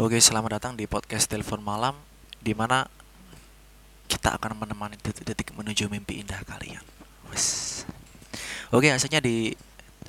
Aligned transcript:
Oke, 0.00 0.16
selamat 0.16 0.56
datang 0.56 0.72
di 0.72 0.88
podcast 0.88 1.28
Telepon 1.28 1.60
Malam 1.60 1.92
di 2.40 2.56
mana 2.56 2.88
kita 4.08 4.40
akan 4.40 4.64
menemani 4.64 4.96
detik-detik 4.96 5.52
menuju 5.52 5.92
mimpi 5.92 6.24
indah 6.24 6.40
kalian. 6.48 6.80
Wes. 7.28 7.84
Oke, 8.72 8.88
hasilnya 8.88 9.20
di 9.20 9.52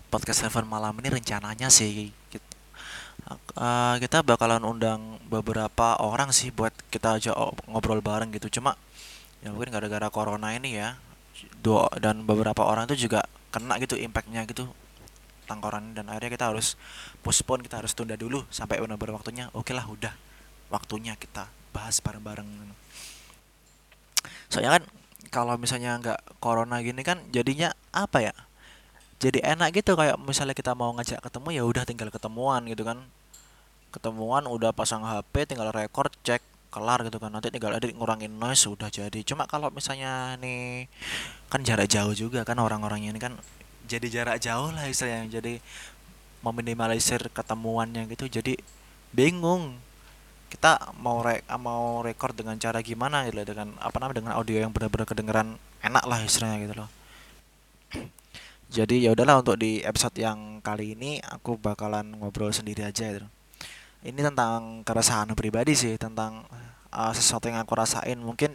podcast 0.08 0.40
Telepon 0.40 0.72
Malam 0.72 0.96
ini 1.04 1.12
rencananya 1.12 1.68
sih 1.68 2.16
kita, 2.32 2.48
uh, 3.60 4.00
kita 4.00 4.24
bakalan 4.24 4.64
undang 4.64 5.20
beberapa 5.28 6.00
orang 6.00 6.32
sih 6.32 6.48
buat 6.48 6.72
kita 6.88 7.20
aja 7.20 7.36
ngobrol 7.68 8.00
bareng 8.00 8.32
gitu. 8.40 8.48
Cuma 8.64 8.80
ya 9.44 9.52
mungkin 9.52 9.68
gara-gara 9.68 10.08
corona 10.08 10.56
ini 10.56 10.80
ya 10.80 10.96
dua 11.60 11.92
dan 12.00 12.24
beberapa 12.24 12.64
orang 12.64 12.88
itu 12.88 13.12
juga 13.12 13.28
kena 13.52 13.76
gitu 13.84 14.00
impactnya 14.00 14.48
gitu 14.48 14.64
tangkoran 15.46 15.94
dan 15.94 16.10
akhirnya 16.10 16.32
kita 16.34 16.46
harus 16.50 16.80
postpone 17.22 17.64
kita 17.64 17.84
harus 17.84 17.92
tunda 17.94 18.16
dulu 18.16 18.44
sampai 18.50 18.80
benar-benar 18.80 19.20
waktunya. 19.20 19.48
Oke 19.54 19.72
lah 19.76 19.86
udah 19.86 20.14
waktunya 20.74 21.14
kita 21.20 21.48
bahas 21.74 22.00
bareng-bareng. 22.00 22.48
Soalnya 24.50 24.82
kan 24.82 24.84
kalau 25.34 25.58
misalnya 25.58 25.98
nggak 25.98 26.20
corona 26.38 26.78
gini 26.86 27.02
kan 27.02 27.22
jadinya 27.34 27.74
apa 27.90 28.30
ya? 28.30 28.34
Jadi 29.18 29.40
enak 29.40 29.74
gitu 29.80 29.96
kayak 29.96 30.20
misalnya 30.20 30.54
kita 30.54 30.76
mau 30.76 30.92
ngajak 30.94 31.24
ketemu 31.24 31.48
ya 31.56 31.64
udah 31.64 31.84
tinggal 31.88 32.10
ketemuan 32.14 32.62
gitu 32.70 32.84
kan. 32.86 33.02
Ketemuan 33.94 34.46
udah 34.50 34.74
pasang 34.74 35.06
HP 35.06 35.50
tinggal 35.50 35.74
record 35.74 36.14
cek 36.22 36.42
kelar 36.74 37.06
gitu 37.06 37.18
kan. 37.18 37.34
Nanti 37.34 37.50
tinggal 37.54 37.78
edit 37.78 37.94
ngurangin 37.98 38.36
noise 38.36 38.66
sudah 38.66 38.90
jadi. 38.90 39.22
Cuma 39.26 39.46
kalau 39.50 39.70
misalnya 39.74 40.38
nih 40.38 40.90
kan 41.48 41.62
jarak 41.66 41.90
jauh 41.90 42.14
juga 42.14 42.46
kan 42.46 42.58
orang-orangnya 42.62 43.14
ini 43.14 43.22
kan 43.22 43.38
jadi 43.84 44.08
jarak 44.08 44.38
jauh 44.40 44.72
lah 44.72 44.88
istilahnya 44.88 45.40
jadi 45.40 45.60
meminimalisir 46.44 47.32
ketemuannya 47.32 48.06
gitu. 48.12 48.28
Jadi 48.28 48.60
bingung 49.16 49.80
kita 50.52 50.94
mau 51.02 51.26
re 51.26 51.42
mau 51.58 52.06
record 52.06 52.38
dengan 52.38 52.60
cara 52.62 52.84
gimana 52.86 53.26
gitu 53.26 53.42
dengan 53.42 53.74
apa 53.82 53.98
namanya 53.98 54.22
dengan 54.22 54.34
audio 54.38 54.62
yang 54.62 54.70
benar-benar 54.70 55.08
kedengeran 55.10 55.58
enak 55.82 56.04
lah 56.06 56.20
istilahnya 56.22 56.58
gitu 56.68 56.76
loh. 56.78 56.90
Jadi 58.76 59.06
ya 59.08 59.14
udahlah 59.14 59.42
untuk 59.42 59.58
di 59.58 59.82
episode 59.82 60.14
yang 60.18 60.62
kali 60.62 60.94
ini 60.94 61.18
aku 61.22 61.58
bakalan 61.58 62.14
ngobrol 62.20 62.54
sendiri 62.54 62.86
aja 62.86 63.10
gitu. 63.10 63.28
Ini 64.04 64.20
tentang 64.20 64.84
keresahan 64.84 65.32
pribadi 65.34 65.74
sih 65.80 65.96
tentang 65.96 66.44
uh, 66.92 67.14
sesuatu 67.16 67.48
yang 67.48 67.64
aku 67.64 67.74
rasain. 67.74 68.20
Mungkin 68.20 68.54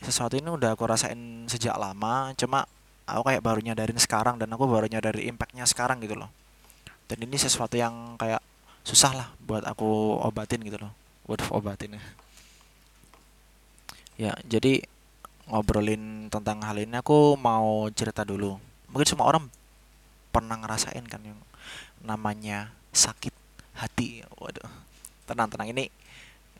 sesuatu 0.00 0.34
ini 0.40 0.48
udah 0.48 0.74
aku 0.74 0.88
rasain 0.88 1.44
sejak 1.46 1.76
lama 1.76 2.32
cuma 2.34 2.64
aku 3.16 3.32
kayak 3.32 3.42
baru 3.42 3.60
nyadarin 3.62 3.98
sekarang 3.98 4.36
dan 4.38 4.50
aku 4.52 4.66
baru 4.68 4.86
nyadari 4.86 5.26
impactnya 5.30 5.66
sekarang 5.66 6.02
gitu 6.04 6.14
loh. 6.18 6.30
Dan 7.10 7.26
ini 7.26 7.36
sesuatu 7.36 7.74
yang 7.74 8.14
kayak 8.20 8.42
susah 8.86 9.12
lah 9.12 9.28
buat 9.42 9.66
aku 9.66 10.20
obatin 10.22 10.62
gitu 10.62 10.78
loh. 10.78 10.92
Buat 11.26 11.46
obatin 11.50 11.98
ya 14.20 14.36
jadi 14.44 14.84
ngobrolin 15.48 16.28
tentang 16.28 16.60
hal 16.60 16.76
ini 16.76 17.00
aku 17.00 17.40
mau 17.40 17.88
cerita 17.92 18.22
dulu. 18.22 18.60
Mungkin 18.92 19.08
semua 19.08 19.32
orang 19.32 19.48
pernah 20.30 20.60
ngerasain 20.60 21.02
kan 21.08 21.24
yang 21.24 21.40
namanya 22.04 22.70
sakit 22.92 23.32
hati. 23.74 24.20
Waduh 24.36 24.80
tenang 25.30 25.46
tenang 25.46 25.70
ini 25.70 25.86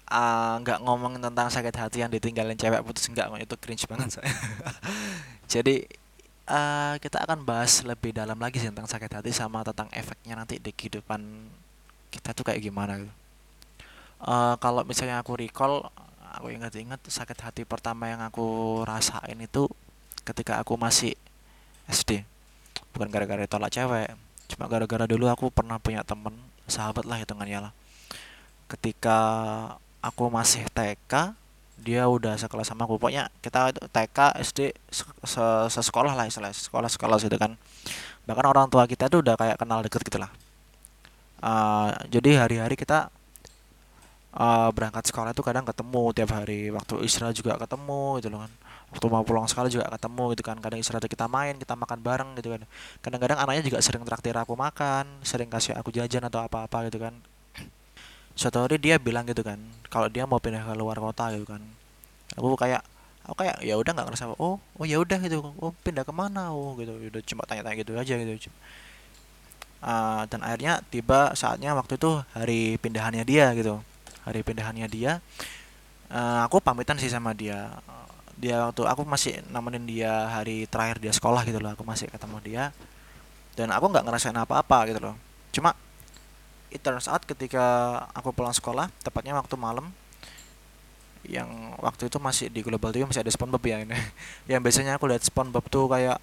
ah, 0.06 0.62
nggak 0.62 0.78
uh, 0.78 0.82
ngomong 0.86 1.18
tentang 1.18 1.50
sakit 1.50 1.74
hati 1.74 2.06
yang 2.06 2.10
ditinggalin 2.14 2.54
cewek 2.54 2.86
putus 2.86 3.10
enggak 3.10 3.26
itu 3.42 3.56
cringe 3.58 3.84
banget 3.90 4.22
saya 4.22 4.30
jadi 5.52 5.82
uh, 6.50 6.94
kita 6.98 7.22
akan 7.22 7.46
bahas 7.46 7.80
lebih 7.86 8.10
dalam 8.10 8.36
lagi 8.36 8.58
sih 8.58 8.68
tentang 8.68 8.90
sakit 8.90 9.22
hati 9.22 9.30
sama 9.30 9.62
tentang 9.62 9.86
efeknya 9.94 10.34
nanti 10.34 10.58
di 10.58 10.74
kehidupan 10.74 11.22
kita 12.10 12.34
tuh 12.34 12.42
kayak 12.42 12.60
gimana 12.60 12.98
gitu. 12.98 13.14
Uh, 14.20 14.58
kalau 14.60 14.84
misalnya 14.84 15.22
aku 15.22 15.38
recall, 15.38 15.88
aku 16.36 16.52
ingat-ingat 16.52 17.00
sakit 17.08 17.38
hati 17.40 17.62
pertama 17.64 18.10
yang 18.10 18.20
aku 18.20 18.80
rasain 18.84 19.38
itu 19.40 19.70
ketika 20.26 20.60
aku 20.60 20.76
masih 20.76 21.16
SD. 21.88 22.26
Bukan 22.92 23.08
gara-gara 23.08 23.46
tolak 23.46 23.72
cewek, 23.72 24.12
cuma 24.50 24.66
gara-gara 24.66 25.06
dulu 25.06 25.30
aku 25.30 25.48
pernah 25.48 25.78
punya 25.80 26.02
temen 26.04 26.34
sahabat 26.66 27.06
lah 27.06 27.22
hitungannya 27.22 27.70
lah. 27.70 27.72
Ketika 28.68 29.18
aku 30.04 30.28
masih 30.28 30.66
TK, 30.70 31.32
dia 31.80 32.04
udah 32.06 32.36
sekelas 32.36 32.68
sama 32.68 32.84
aku. 32.84 33.00
Pokoknya 33.00 33.32
kita 33.40 33.72
TK 33.72 34.18
SD 34.44 34.58
se 35.24 35.44
sekolah 35.82 36.12
lah 36.12 36.28
istilah 36.28 36.52
sekolah 36.52 36.88
sekolah 36.92 37.16
gitu 37.20 37.36
kan. 37.40 37.56
Bahkan 38.28 38.46
orang 38.46 38.66
tua 38.68 38.84
kita 38.84 39.08
tuh 39.08 39.24
udah 39.24 39.34
kayak 39.34 39.56
kenal 39.56 39.80
deket 39.80 40.04
gitu 40.04 40.20
lah. 40.20 40.30
Uh, 41.40 41.88
jadi 42.12 42.44
hari-hari 42.44 42.76
kita 42.76 43.08
uh, 44.36 44.68
berangkat 44.76 45.08
sekolah 45.08 45.32
itu 45.32 45.40
kadang 45.40 45.64
ketemu 45.64 46.02
tiap 46.12 46.30
hari. 46.36 46.68
Waktu 46.68 47.00
istirahat 47.08 47.34
juga 47.34 47.56
ketemu 47.56 48.20
gitu 48.20 48.28
loh 48.28 48.44
kan. 48.44 48.52
Waktu 48.90 49.06
mau 49.08 49.22
pulang 49.24 49.46
sekolah 49.48 49.70
juga 49.72 49.86
ketemu 49.88 50.24
gitu 50.36 50.42
kan. 50.44 50.56
Kadang 50.60 50.78
istirahat 50.84 51.08
kita 51.08 51.26
main 51.26 51.56
kita 51.56 51.72
makan 51.72 51.98
bareng 52.04 52.30
gitu 52.36 52.52
kan. 52.52 52.62
Kadang-kadang 53.00 53.40
anaknya 53.40 53.62
juga 53.72 53.78
sering 53.80 54.04
traktir 54.04 54.36
aku 54.36 54.52
makan 54.52 55.08
sering 55.24 55.48
kasih 55.48 55.72
aku 55.80 55.88
jajan 55.88 56.28
atau 56.28 56.44
apa-apa 56.44 56.92
gitu 56.92 57.00
kan 57.00 57.16
suatu 58.38 58.62
hari 58.62 58.80
dia 58.80 58.96
bilang 58.96 59.26
gitu 59.28 59.42
kan 59.44 59.58
kalau 59.90 60.06
dia 60.06 60.24
mau 60.24 60.38
pindah 60.38 60.62
ke 60.62 60.72
luar 60.78 60.96
kota 60.96 61.34
gitu 61.34 61.44
kan. 61.44 61.60
Aku 62.38 62.54
kayak 62.54 62.80
aku 63.26 63.42
kayak 63.42 63.60
ya 63.60 63.74
udah 63.76 63.90
nggak 63.92 64.06
ngerasa 64.06 64.32
oh 64.38 64.56
oh 64.62 64.84
ya 64.86 64.96
udah 65.02 65.18
gitu 65.20 65.42
oh 65.42 65.74
pindah 65.82 66.06
ke 66.06 66.12
mana 66.14 66.54
oh 66.54 66.78
gitu. 66.78 66.94
Udah 66.94 67.22
cuma 67.26 67.42
tanya-tanya 67.44 67.76
gitu 67.82 67.92
aja 67.98 68.14
gitu. 68.16 68.50
Uh, 69.80 70.28
dan 70.28 70.44
akhirnya 70.44 70.84
tiba 70.92 71.32
saatnya 71.32 71.72
waktu 71.72 71.96
itu 71.98 72.22
hari 72.32 72.78
pindahannya 72.78 73.26
dia 73.26 73.50
gitu. 73.58 73.82
Hari 74.24 74.40
pindahannya 74.46 74.86
dia 74.86 75.18
uh, 76.12 76.46
aku 76.46 76.62
pamitan 76.62 76.96
sih 77.02 77.10
sama 77.10 77.34
dia. 77.34 77.82
Dia 78.40 78.72
waktu 78.72 78.88
aku 78.88 79.04
masih 79.04 79.44
nemenin 79.52 79.84
dia 79.84 80.12
hari 80.32 80.64
terakhir 80.64 80.96
dia 80.96 81.12
sekolah 81.12 81.44
gitu 81.44 81.60
loh 81.60 81.76
aku 81.76 81.84
masih 81.84 82.08
ketemu 82.08 82.38
dia. 82.40 82.64
Dan 83.58 83.74
aku 83.74 83.90
nggak 83.90 84.06
ngerasain 84.06 84.38
apa-apa 84.38 84.88
gitu 84.88 85.02
loh. 85.02 85.16
Cuma 85.50 85.74
it 86.70 86.80
turns 86.80 87.10
out 87.10 87.22
ketika 87.26 87.62
aku 88.14 88.30
pulang 88.30 88.54
sekolah 88.54 88.88
tepatnya 89.02 89.34
waktu 89.34 89.58
malam 89.58 89.90
yang 91.26 91.76
waktu 91.78 92.08
itu 92.08 92.16
masih 92.16 92.48
di 92.48 92.64
Global 92.64 92.94
TV 92.94 93.04
masih 93.04 93.20
ada 93.20 93.32
SpongeBob 93.32 93.60
ya 93.62 93.84
ini. 93.84 93.92
Yang 94.50 94.60
biasanya 94.64 94.96
aku 94.96 95.04
lihat 95.10 95.22
SpongeBob 95.22 95.68
tuh 95.68 95.84
kayak 95.90 96.16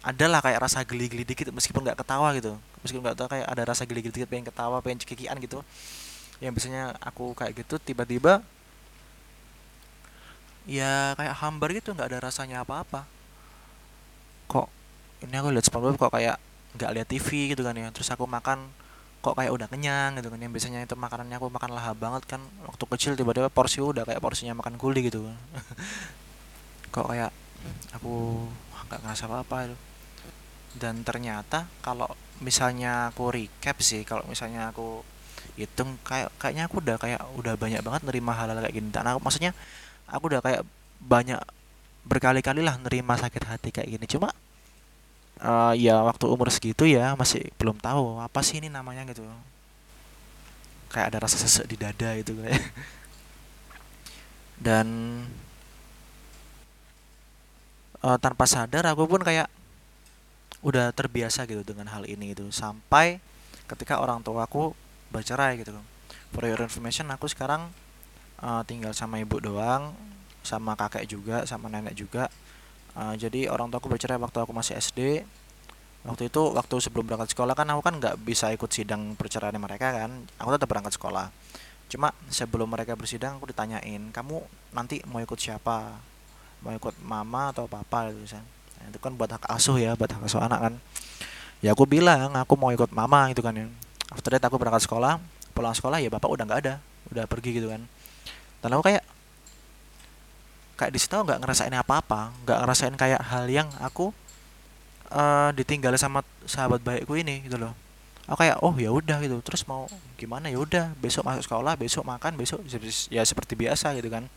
ada 0.00 0.26
lah 0.30 0.40
kayak 0.40 0.64
rasa 0.64 0.80
geli-geli 0.86 1.26
dikit 1.26 1.50
meskipun 1.50 1.82
nggak 1.82 1.98
ketawa 1.98 2.30
gitu. 2.38 2.54
Meskipun 2.86 3.02
nggak 3.04 3.18
tahu 3.18 3.28
kayak 3.28 3.46
ada 3.50 3.62
rasa 3.66 3.82
geli-geli 3.84 4.14
dikit 4.14 4.30
pengen 4.30 4.46
ketawa 4.46 4.78
pengen 4.80 5.02
cekikian 5.02 5.36
gitu. 5.42 5.60
Yang 6.38 6.52
biasanya 6.56 6.94
aku 7.02 7.34
kayak 7.34 7.52
gitu 7.58 7.76
tiba-tiba 7.82 8.40
ya 10.68 11.16
kayak 11.18 11.34
hambar 11.40 11.74
gitu 11.74 11.90
nggak 11.92 12.08
ada 12.14 12.18
rasanya 12.22 12.62
apa-apa. 12.62 13.04
Kok 14.46 14.68
ini 15.26 15.34
aku 15.36 15.48
lihat 15.50 15.66
SpongeBob 15.66 15.98
kok 15.98 16.12
kayak 16.14 16.38
nggak 16.78 16.90
lihat 16.94 17.08
TV 17.10 17.52
gitu 17.52 17.66
kan 17.66 17.74
ya. 17.74 17.90
Terus 17.90 18.08
aku 18.14 18.30
makan 18.30 18.70
kok 19.20 19.36
kayak 19.36 19.52
udah 19.52 19.68
kenyang 19.68 20.16
gitu 20.16 20.32
kan. 20.32 20.40
Yang 20.40 20.52
biasanya 20.56 20.80
itu 20.84 20.96
makanannya 20.96 21.36
aku 21.36 21.48
makan 21.52 21.70
lahap 21.76 21.96
banget 22.00 22.22
kan. 22.24 22.40
Waktu 22.64 22.84
kecil 22.96 23.12
tiba-tiba 23.20 23.52
porsi 23.52 23.84
udah 23.84 24.08
kayak 24.08 24.20
porsinya 24.20 24.56
makan 24.56 24.80
guli 24.80 25.06
gitu 25.06 25.28
kok 26.94 27.06
kayak 27.06 27.30
aku 27.94 28.44
nggak 28.90 29.00
ngerasa 29.06 29.24
apa-apa 29.30 29.56
itu. 29.70 29.76
Dan 30.74 31.06
ternyata 31.06 31.70
kalau 31.84 32.10
misalnya 32.42 33.14
aku 33.14 33.30
recap 33.30 33.78
sih 33.84 34.02
kalau 34.02 34.26
misalnya 34.26 34.74
aku 34.74 35.06
hitung 35.54 36.00
kayak 36.02 36.32
kayaknya 36.40 36.66
aku 36.66 36.80
udah 36.82 36.96
kayak 36.96 37.20
udah 37.36 37.54
banyak 37.54 37.84
banget 37.84 38.02
nerima 38.02 38.32
hal-hal 38.34 38.58
kayak 38.58 38.74
gini. 38.74 38.88
Dan 38.90 39.06
aku 39.06 39.22
maksudnya 39.22 39.52
aku 40.10 40.24
udah 40.32 40.42
kayak 40.42 40.62
banyak 41.00 41.38
berkali-kali 42.02 42.64
lah 42.64 42.74
nerima 42.82 43.14
sakit 43.14 43.42
hati 43.46 43.68
kayak 43.70 43.88
gini. 43.94 44.06
Cuma 44.10 44.34
uh, 45.42 45.72
ya 45.76 46.00
waktu 46.04 46.24
umur 46.28 46.48
segitu 46.52 46.84
ya 46.86 47.16
masih 47.16 47.48
belum 47.56 47.80
tahu 47.80 48.20
apa 48.20 48.40
sih 48.44 48.60
ini 48.60 48.68
namanya 48.68 49.04
gitu. 49.08 49.24
Kayak 50.90 51.06
ada 51.14 51.18
rasa 51.26 51.36
sesek 51.40 51.66
di 51.70 51.76
dada 51.78 52.14
itu 52.16 52.34
kayak. 52.36 52.62
Dan 54.60 54.86
uh, 58.04 58.18
tanpa 58.20 58.44
sadar 58.44 58.84
aku 58.92 59.08
pun 59.08 59.24
kayak 59.24 59.48
udah 60.60 60.92
terbiasa 60.92 61.48
gitu 61.48 61.64
dengan 61.64 61.88
hal 61.88 62.04
ini 62.04 62.36
itu 62.36 62.44
sampai 62.52 63.16
ketika 63.64 63.96
orang 63.96 64.20
tua 64.20 64.44
aku 64.44 64.76
bercerai 65.08 65.56
gitu. 65.56 65.72
For 66.30 66.44
your 66.44 66.60
information 66.60 67.08
aku 67.08 67.26
sekarang 67.26 67.72
uh, 68.44 68.62
tinggal 68.68 68.92
sama 68.92 69.16
ibu 69.16 69.40
doang 69.40 69.96
sama 70.44 70.76
kakek 70.76 71.08
juga 71.08 71.48
sama 71.48 71.72
nenek 71.72 71.96
juga. 71.96 72.28
Uh, 72.92 73.14
jadi 73.14 73.48
orang 73.48 73.70
tua 73.70 73.78
aku 73.78 73.88
bercerai 73.88 74.18
waktu 74.18 74.38
aku 74.42 74.52
masih 74.52 74.76
SD 74.76 75.24
waktu 76.00 76.32
itu 76.32 76.42
waktu 76.56 76.74
sebelum 76.80 77.04
berangkat 77.04 77.36
sekolah 77.36 77.52
kan 77.52 77.68
aku 77.68 77.84
kan 77.84 77.94
nggak 78.00 78.16
bisa 78.24 78.48
ikut 78.56 78.70
sidang 78.72 79.12
perceraian 79.16 79.56
mereka 79.60 79.92
kan. 79.92 80.10
Aku 80.40 80.48
tetap 80.54 80.68
berangkat 80.70 80.96
sekolah. 80.96 81.28
Cuma 81.90 82.14
sebelum 82.30 82.70
mereka 82.70 82.94
bersidang 82.94 83.36
aku 83.36 83.50
ditanyain 83.50 84.14
kamu 84.14 84.40
nanti 84.72 85.02
mau 85.04 85.20
ikut 85.20 85.36
siapa? 85.36 85.98
Mau 86.64 86.72
ikut 86.72 86.96
mama 87.04 87.52
atau 87.52 87.68
papa? 87.68 88.08
Gitu 88.14 88.38
kan. 88.38 88.44
Nah, 88.80 88.86
itu 88.88 88.98
kan 89.02 89.12
buat 89.12 89.28
hak 89.28 89.44
asuh 89.52 89.76
ya 89.76 89.92
buat 89.98 90.08
hak 90.08 90.24
asuh 90.24 90.40
anak 90.40 90.60
kan. 90.70 90.74
Ya 91.60 91.76
aku 91.76 91.84
bilang 91.84 92.32
aku 92.32 92.56
mau 92.56 92.72
ikut 92.72 92.88
mama 92.96 93.28
gitu 93.34 93.44
kan 93.44 93.52
ya. 93.52 93.68
After 94.08 94.32
that 94.32 94.44
aku 94.46 94.56
berangkat 94.56 94.88
sekolah. 94.88 95.20
Pulang 95.52 95.76
sekolah 95.76 96.00
ya 96.00 96.08
bapak 96.08 96.30
udah 96.30 96.44
nggak 96.48 96.60
ada. 96.64 96.74
Udah 97.12 97.28
pergi 97.28 97.60
gitu 97.60 97.68
kan. 97.68 97.84
Dan 98.64 98.68
aku 98.72 98.88
kayak 98.88 99.04
kayak 100.80 100.92
di 100.96 101.00
situ 101.02 101.12
nggak 101.12 101.44
ngerasain 101.44 101.74
apa-apa. 101.76 102.32
Nggak 102.48 102.58
ngerasain 102.64 102.94
kayak 102.96 103.20
hal 103.20 103.44
yang 103.52 103.68
aku 103.84 104.16
uh, 105.10 105.50
ditinggal 105.54 105.94
sama 105.98 106.22
sahabat 106.46 106.80
baikku 106.82 107.14
ini 107.18 107.44
gitu 107.46 107.58
loh. 107.58 107.74
Aku 108.30 108.46
kayak 108.46 108.62
oh 108.62 108.74
ya 108.78 108.94
udah 108.94 109.18
gitu. 109.22 109.42
Terus 109.42 109.66
mau 109.66 109.90
gimana? 110.14 110.46
Ya 110.46 110.58
udah 110.58 110.94
besok 111.02 111.26
masuk 111.26 111.50
sekolah 111.50 111.74
besok 111.74 112.06
makan 112.06 112.38
besok 112.38 112.62
ya 113.10 113.22
seperti 113.26 113.58
biasa 113.58 113.94
gitu 113.98 114.08
kan. 114.10 114.30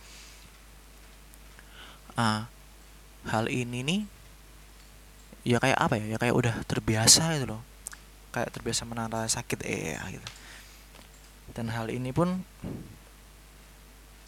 Ah 2.18 2.50
hal 3.30 3.48
ini 3.48 3.86
nih 3.86 4.02
ya 5.46 5.58
kayak 5.62 5.78
apa 5.78 6.02
ya? 6.02 6.06
Ya 6.14 6.18
kayak 6.18 6.36
udah 6.36 6.56
terbiasa 6.66 7.38
gitu 7.38 7.58
loh. 7.58 7.62
Kayak 8.34 8.50
terbiasa 8.50 8.81
menahan 8.90 9.14
sakit 9.30 9.62
eh 9.62 9.94
ya, 9.94 10.02
gitu. 10.10 10.28
Dan 11.54 11.70
hal 11.70 11.94
ini 11.94 12.10
pun 12.10 12.42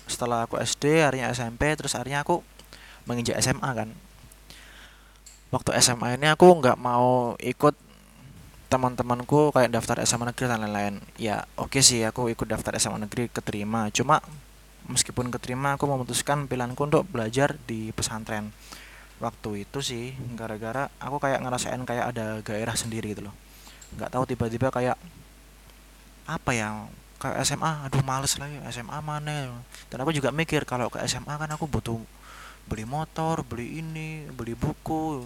setelah 0.06 0.46
aku 0.46 0.62
SD 0.62 1.02
harinya 1.02 1.34
SMP 1.34 1.74
terus 1.74 1.98
harinya 1.98 2.22
aku 2.22 2.46
menginjak 3.10 3.42
SMA 3.42 3.66
kan 3.74 3.90
waktu 5.54 5.76
SMA 5.82 6.18
ini 6.18 6.32
aku 6.32 6.48
nggak 6.62 6.78
mau 6.80 7.38
ikut 7.42 7.76
teman-temanku 8.66 9.54
kayak 9.54 9.72
daftar 9.72 10.02
SMA 10.04 10.34
negeri 10.34 10.46
dan 10.50 10.60
lain-lain. 10.66 10.96
Ya 11.22 11.46
oke 11.56 11.78
okay 11.78 11.82
sih 11.86 12.02
aku 12.02 12.28
ikut 12.34 12.50
daftar 12.50 12.76
SMA 12.82 13.06
negeri 13.06 13.30
keterima. 13.30 13.88
Cuma 13.94 14.20
meskipun 14.90 15.30
keterima 15.34 15.78
aku 15.78 15.86
memutuskan 15.90 16.50
pilihanku 16.50 16.82
untuk 16.82 17.06
belajar 17.08 17.58
di 17.70 17.94
pesantren. 17.94 18.50
Waktu 19.22 19.64
itu 19.64 19.80
sih 19.80 20.12
gara-gara 20.36 20.92
aku 21.00 21.22
kayak 21.24 21.40
ngerasain 21.40 21.82
kayak 21.88 22.16
ada 22.16 22.42
gairah 22.44 22.76
sendiri 22.76 23.16
gitu 23.16 23.30
loh. 23.32 23.36
Nggak 23.96 24.12
tahu 24.12 24.24
tiba-tiba 24.28 24.68
kayak 24.74 24.98
apa 26.26 26.52
ya 26.58 26.90
ke 27.22 27.30
SMA 27.46 27.88
aduh 27.88 28.04
males 28.04 28.36
lagi 28.42 28.58
SMA 28.74 28.98
mana 29.00 29.56
dan 29.88 29.98
aku 30.02 30.12
juga 30.12 30.34
mikir 30.34 30.66
kalau 30.68 30.92
ke 30.92 31.00
SMA 31.06 31.32
kan 31.38 31.48
aku 31.54 31.70
butuh 31.70 32.02
beli 32.66 32.86
motor 32.86 33.46
beli 33.46 33.82
ini 33.82 34.30
beli 34.34 34.58
buku. 34.58 35.26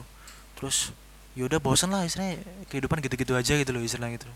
Terus 0.60 0.92
yaudah 1.34 1.60
bosan 1.64 1.92
lah 1.92 2.04
istilahnya. 2.04 2.42
Kehidupan 2.68 3.00
gitu-gitu 3.04 3.34
aja 3.36 3.54
gitu 3.56 3.72
loh 3.72 3.84
istilahnya 3.84 4.20
gitu 4.20 4.30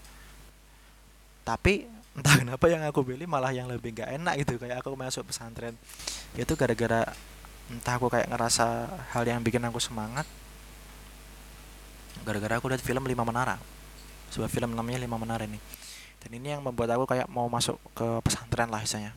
tapi 1.43 1.85
entah 2.15 2.39
kenapa 2.39 2.65
yang 2.71 2.81
aku 2.87 3.03
pilih 3.03 3.27
malah 3.27 3.51
yang 3.51 3.67
lebih 3.67 3.93
gak 3.93 4.09
enak 4.15 4.33
gitu. 4.43 4.55
Kayak 4.57 4.81
aku 4.81 4.95
masuk 4.95 5.27
pesantren 5.27 5.75
itu 6.39 6.53
gara-gara 6.55 7.11
entah 7.71 7.93
aku 7.95 8.07
kayak 8.09 8.31
ngerasa 8.31 8.89
hal 9.13 9.23
yang 9.27 9.43
bikin 9.43 9.63
aku 9.67 9.77
semangat. 9.83 10.25
Gara-gara 12.23 12.57
aku 12.57 12.71
lihat 12.71 12.79
film 12.79 13.03
Lima 13.03 13.27
Menara. 13.27 13.59
Sebuah 14.31 14.49
film 14.49 14.73
namanya 14.73 15.03
Lima 15.03 15.19
Menara 15.19 15.43
ini. 15.43 15.59
Dan 16.23 16.31
ini 16.39 16.55
yang 16.55 16.63
membuat 16.63 16.95
aku 16.95 17.03
kayak 17.03 17.27
mau 17.27 17.51
masuk 17.51 17.75
ke 17.91 18.07
pesantren 18.23 18.71
lah 18.71 18.79
misalnya 18.79 19.11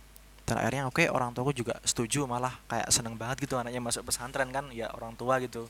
dan 0.46 0.62
akhirnya 0.62 0.86
oke 0.86 1.02
okay, 1.02 1.10
orang 1.10 1.34
tuaku 1.34 1.50
juga 1.50 1.74
setuju 1.82 2.22
malah 2.30 2.54
kayak 2.70 2.86
seneng 2.94 3.18
banget 3.18 3.42
gitu 3.42 3.58
anaknya 3.58 3.82
masuk 3.82 4.06
pesantren 4.06 4.46
kan 4.54 4.70
ya 4.70 4.86
orang 4.94 5.18
tua 5.18 5.42
gitu. 5.42 5.66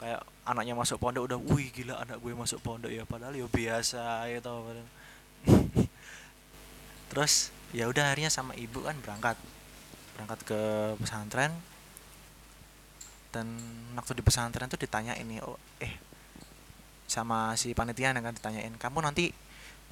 Kayak 0.00 0.24
anaknya 0.48 0.72
masuk 0.72 0.96
pondok 0.96 1.28
udah 1.28 1.38
wih 1.52 1.68
gila 1.68 2.00
anak 2.00 2.16
gue 2.24 2.32
masuk 2.32 2.58
pondok 2.64 2.88
ya 2.88 3.04
padahal 3.04 3.36
ya 3.36 3.44
biasa 3.44 4.24
tau 4.40 4.64
terus 7.12 7.52
ya 7.76 7.84
udah 7.84 8.08
akhirnya 8.08 8.32
sama 8.32 8.56
ibu 8.56 8.80
kan 8.80 8.96
berangkat. 9.04 9.36
Berangkat 10.16 10.40
ke 10.48 10.60
pesantren. 10.96 11.52
Dan 13.28 13.60
waktu 13.92 14.16
di 14.16 14.24
pesantren 14.24 14.72
tuh 14.72 14.80
ditanya 14.80 15.20
ini 15.20 15.36
oh 15.44 15.60
eh 15.84 16.00
sama 17.12 17.52
si 17.60 17.76
panitia 17.76 18.16
yang 18.16 18.24
kan 18.24 18.32
ditanyain 18.32 18.72
kamu 18.80 19.04
nanti 19.04 19.36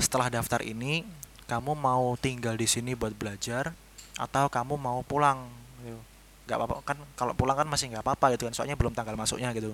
setelah 0.00 0.32
daftar 0.32 0.64
ini 0.64 1.04
kamu 1.44 1.76
mau 1.76 2.16
tinggal 2.16 2.56
di 2.56 2.64
sini 2.64 2.96
buat 2.96 3.12
belajar 3.12 3.76
atau 4.20 4.52
kamu 4.52 4.76
mau 4.76 5.00
pulang 5.00 5.48
gitu. 5.80 5.96
nggak 6.44 6.58
apa-apa 6.60 6.74
kan 6.84 6.98
kalau 7.16 7.32
pulang 7.32 7.56
kan 7.56 7.64
masih 7.64 7.88
nggak 7.88 8.04
apa-apa 8.04 8.36
gitu 8.36 8.44
kan 8.44 8.52
soalnya 8.52 8.76
belum 8.76 8.92
tanggal 8.92 9.16
masuknya 9.16 9.48
gitu. 9.56 9.72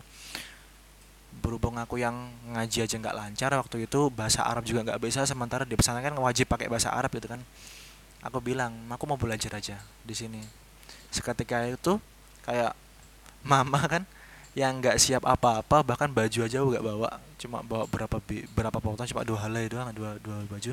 Berhubung 1.43 1.77
aku 1.77 1.99
yang 2.01 2.15
ngaji 2.55 2.87
aja 2.87 2.95
nggak 2.97 3.17
lancar 3.17 3.51
waktu 3.59 3.91
itu 3.91 4.09
bahasa 4.15 4.47
Arab 4.47 4.63
juga 4.63 4.87
nggak 4.87 5.01
bisa 5.03 5.27
sementara 5.27 5.67
di 5.67 5.75
pesantren 5.75 6.15
kan 6.15 6.15
wajib 6.23 6.47
pakai 6.47 6.71
bahasa 6.71 6.95
Arab 6.95 7.11
gitu 7.11 7.27
kan. 7.27 7.43
Aku 8.23 8.39
bilang 8.39 8.73
aku 8.87 9.05
mau 9.11 9.19
belajar 9.19 9.51
aja 9.59 9.83
di 10.07 10.15
sini. 10.15 10.41
Seketika 11.11 11.67
itu 11.67 11.99
kayak 12.47 12.73
mama 13.43 13.83
kan 13.91 14.03
yang 14.57 14.81
nggak 14.81 14.97
siap 14.97 15.27
apa-apa 15.27 15.85
bahkan 15.85 16.09
baju 16.09 16.39
aja 16.47 16.63
nggak 16.63 16.85
bawa. 16.87 17.19
Cuma 17.37 17.61
bawa 17.67 17.85
berapa 17.91 18.17
berapa 18.55 18.79
potong 18.79 19.09
cuma 19.11 19.27
dua 19.27 19.43
helai 19.45 19.67
doang 19.67 19.91
dua 19.93 20.17
dua 20.23 20.45
baju 20.47 20.73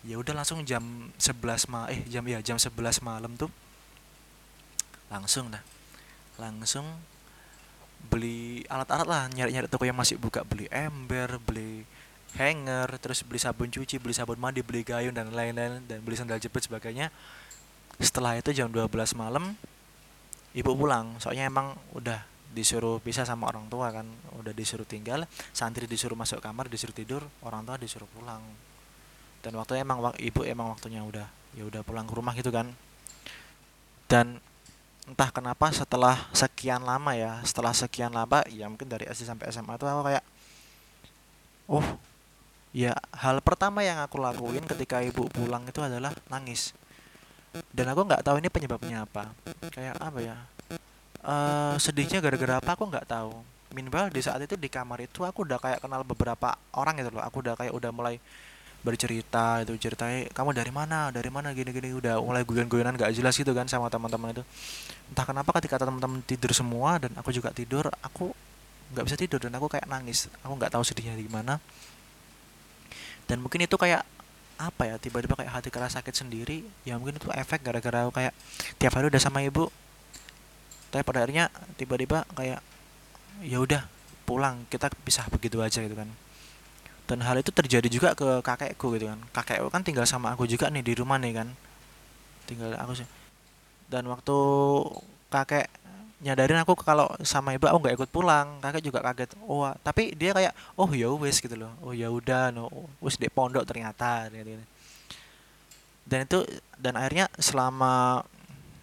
ya 0.00 0.16
udah 0.16 0.32
langsung 0.32 0.64
jam 0.64 1.12
11 1.20 1.68
ma 1.68 1.84
eh 1.92 2.00
jam 2.08 2.24
ya 2.24 2.40
jam 2.40 2.56
11 2.56 3.04
malam 3.04 3.36
tuh. 3.36 3.52
Langsung 5.12 5.52
dah. 5.52 5.60
Langsung 6.40 6.86
beli 8.08 8.64
alat-alat 8.72 9.04
lah 9.04 9.22
nyari-nyari 9.28 9.68
toko 9.68 9.84
yang 9.84 9.98
masih 9.98 10.16
buka. 10.16 10.40
Beli 10.46 10.70
ember 10.72 11.36
beli 11.42 11.84
hanger 12.38 12.86
terus 13.02 13.26
beli 13.26 13.42
sabun 13.42 13.68
cuci 13.68 13.98
beli 13.98 14.14
sabun 14.14 14.38
mandi 14.38 14.62
beli 14.62 14.86
gayung 14.86 15.12
dan 15.12 15.34
lain-lain 15.34 15.82
dan 15.84 15.98
beli 16.00 16.16
sandal 16.16 16.40
jepit 16.40 16.64
sebagainya. 16.64 17.12
Setelah 18.00 18.40
itu 18.40 18.56
jam 18.56 18.72
12 18.72 18.88
malam 19.18 19.52
ibu 20.56 20.72
pulang. 20.72 21.20
Soalnya 21.20 21.44
emang 21.52 21.76
udah 21.92 22.24
disuruh 22.50 22.98
pisah 23.04 23.28
sama 23.28 23.52
orang 23.52 23.68
tua 23.68 23.92
kan. 23.92 24.08
Udah 24.40 24.56
disuruh 24.56 24.88
tinggal 24.88 25.28
santri 25.52 25.84
disuruh 25.84 26.16
masuk 26.16 26.40
kamar 26.40 26.72
disuruh 26.72 26.96
tidur 26.96 27.22
orang 27.44 27.68
tua 27.68 27.76
disuruh 27.76 28.08
pulang 28.08 28.40
dan 29.40 29.52
waktunya 29.56 29.82
emang 29.84 30.00
ibu 30.20 30.40
emang 30.44 30.72
waktunya 30.76 31.00
udah 31.00 31.26
ya 31.56 31.62
udah 31.66 31.80
pulang 31.82 32.06
ke 32.06 32.14
rumah 32.14 32.32
gitu 32.36 32.52
kan. 32.52 32.70
Dan 34.10 34.42
entah 35.08 35.30
kenapa 35.32 35.72
setelah 35.74 36.28
sekian 36.30 36.84
lama 36.86 37.16
ya 37.18 37.42
setelah 37.42 37.74
sekian 37.74 38.14
lama 38.14 38.46
ya 38.46 38.70
mungkin 38.70 38.86
dari 38.86 39.08
SD 39.10 39.26
sampai 39.26 39.50
SMA 39.50 39.74
itu 39.74 39.86
aku 39.88 40.02
kayak 40.06 40.24
oh 41.66 41.86
ya 42.70 42.94
hal 43.14 43.42
pertama 43.42 43.82
yang 43.82 43.98
aku 43.98 44.22
lakuin 44.22 44.62
ketika 44.66 45.02
ibu 45.02 45.26
pulang 45.30 45.66
itu 45.66 45.80
adalah 45.82 46.14
nangis. 46.30 46.74
Dan 47.74 47.90
aku 47.90 48.06
nggak 48.06 48.22
tahu 48.22 48.38
ini 48.38 48.46
penyebabnya 48.46 49.02
apa. 49.02 49.34
Kayak 49.74 49.98
apa 49.98 50.18
ya? 50.22 50.36
Uh, 51.20 51.74
sedihnya 51.82 52.22
gara-gara 52.22 52.62
apa 52.62 52.78
aku 52.78 52.86
nggak 52.86 53.10
tahu. 53.10 53.34
Minimal 53.74 54.14
di 54.14 54.22
saat 54.22 54.38
itu 54.42 54.54
di 54.54 54.70
kamar 54.70 55.02
itu 55.02 55.26
aku 55.26 55.42
udah 55.42 55.58
kayak 55.58 55.82
kenal 55.82 56.06
beberapa 56.06 56.54
orang 56.78 57.02
gitu 57.02 57.10
loh. 57.10 57.22
Aku 57.26 57.42
udah 57.42 57.58
kayak 57.58 57.74
udah 57.74 57.90
mulai 57.90 58.22
bercerita 58.80 59.60
itu 59.60 59.76
ceritanya 59.76 60.28
kamu 60.32 60.56
dari 60.56 60.72
mana? 60.72 61.12
Dari 61.12 61.28
mana? 61.28 61.52
Gini 61.52 61.70
gini. 61.70 61.92
Udah 61.92 62.16
mulai 62.20 62.42
guyon-guyonan 62.48 62.96
gak 62.96 63.12
jelas 63.12 63.36
gitu 63.36 63.52
kan 63.52 63.68
sama 63.68 63.92
teman-teman 63.92 64.40
itu. 64.40 64.44
Entah 65.12 65.24
kenapa 65.28 65.52
ketika 65.60 65.76
teman-teman 65.76 66.24
tidur 66.24 66.52
semua 66.56 66.96
dan 66.96 67.12
aku 67.16 67.30
juga 67.34 67.52
tidur 67.52 67.92
aku 68.00 68.32
nggak 68.90 69.04
bisa 69.06 69.16
tidur 69.20 69.38
dan 69.38 69.52
aku 69.54 69.68
kayak 69.70 69.86
nangis. 69.86 70.32
Aku 70.42 70.56
nggak 70.56 70.72
tahu 70.72 70.82
sedihnya 70.82 71.14
di 71.14 71.28
mana. 71.28 71.60
Dan 73.28 73.44
mungkin 73.44 73.62
itu 73.62 73.76
kayak 73.76 74.02
apa 74.60 74.82
ya 74.84 74.96
tiba-tiba 75.00 75.38
kayak 75.38 75.52
hati 75.60 75.68
kerasa 75.68 76.00
sakit 76.00 76.14
sendiri. 76.26 76.64
Ya 76.82 76.96
mungkin 76.96 77.20
itu 77.20 77.28
efek 77.30 77.62
gara-gara 77.62 78.08
aku 78.08 78.12
kayak 78.16 78.32
tiap 78.80 78.96
hari 78.96 79.12
udah 79.12 79.20
sama 79.20 79.44
ibu. 79.44 79.68
Tapi 80.90 81.06
pada 81.06 81.22
akhirnya 81.22 81.52
tiba-tiba 81.78 82.26
kayak 82.34 82.64
ya 83.44 83.58
udah 83.60 83.84
pulang. 84.24 84.64
Kita 84.72 84.88
pisah 85.04 85.28
begitu 85.28 85.60
aja 85.60 85.84
gitu 85.84 85.94
kan 85.94 86.10
dan 87.10 87.26
hal 87.26 87.42
itu 87.42 87.50
terjadi 87.50 87.88
juga 87.90 88.14
ke 88.14 88.38
kakekku 88.38 88.94
gitu 88.94 89.10
kan. 89.10 89.18
Kakekku 89.34 89.66
kan 89.66 89.82
tinggal 89.82 90.06
sama 90.06 90.30
aku 90.30 90.46
juga 90.46 90.70
nih 90.70 90.86
di 90.86 90.94
rumah 90.94 91.18
nih 91.18 91.42
kan. 91.42 91.48
Tinggal 92.46 92.78
aku 92.78 93.02
sih. 93.02 93.08
Dan 93.90 94.06
waktu 94.06 94.36
kakek 95.26 95.66
nyadarin 96.22 96.62
aku 96.62 96.78
kalau 96.78 97.10
sama 97.26 97.50
ibu 97.50 97.66
aku 97.66 97.82
nggak 97.82 97.96
ikut 97.98 98.10
pulang. 98.14 98.62
Kakek 98.62 98.86
juga 98.86 99.02
kaget. 99.02 99.34
Oh 99.42 99.66
tapi 99.82 100.14
dia 100.14 100.30
kayak 100.30 100.54
oh 100.78 100.86
ya 100.94 101.10
wes 101.10 101.42
gitu 101.42 101.58
loh. 101.58 101.74
Oh 101.82 101.90
ya 101.90 102.06
udah 102.14 102.54
no 102.54 102.70
wes 103.02 103.18
di 103.18 103.26
pondok 103.26 103.66
ternyata 103.66 104.30
gitu, 104.30 104.54
gitu. 104.54 104.64
dan 106.06 106.26
itu 106.26 106.38
dan 106.78 106.94
akhirnya 106.94 107.26
selama 107.38 108.22